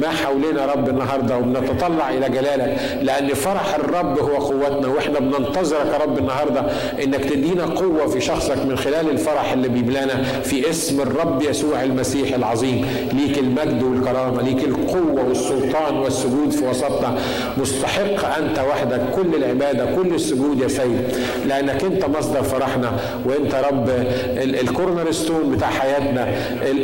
[0.02, 5.98] ما حولنا رب النهارده وبنتطلع إلى جلالك لأن فرح الرب هو قوتنا وإحنا بننتظرك يا
[6.04, 6.62] رب النهارده
[7.04, 12.34] إنك تدينا قوة في شخصك من خلال الفرح اللي بيملانا في اسم الرب يسوع المسيح
[12.36, 12.86] العظيم.
[13.14, 17.18] ليك المجد والكرامة ليك القوة والسلطان والسجود في وسطنا.
[17.58, 21.02] مستحق أنت وحدك كل العبادة كل السجود يا سيد.
[21.46, 22.92] لأنك أنت مصدر فرحنا
[23.26, 23.90] وأنت رب
[24.38, 26.28] الكورنر ستون بتاع حياتنا.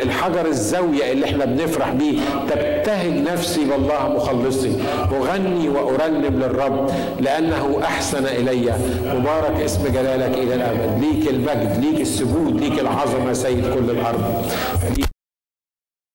[0.03, 2.19] الحجر الزاوية اللي إحنا بنفرح بيه.
[2.49, 4.71] تبتهج نفسي بالله مخلصي
[5.18, 6.89] أغني وأرنم للرب
[7.20, 8.74] لأنه أحسن إلي.
[9.05, 11.03] مبارك اسم جلالك إلى الأبد.
[11.03, 14.45] ليك المجد ليك السجود ليك العظمة سيد كل الأرض.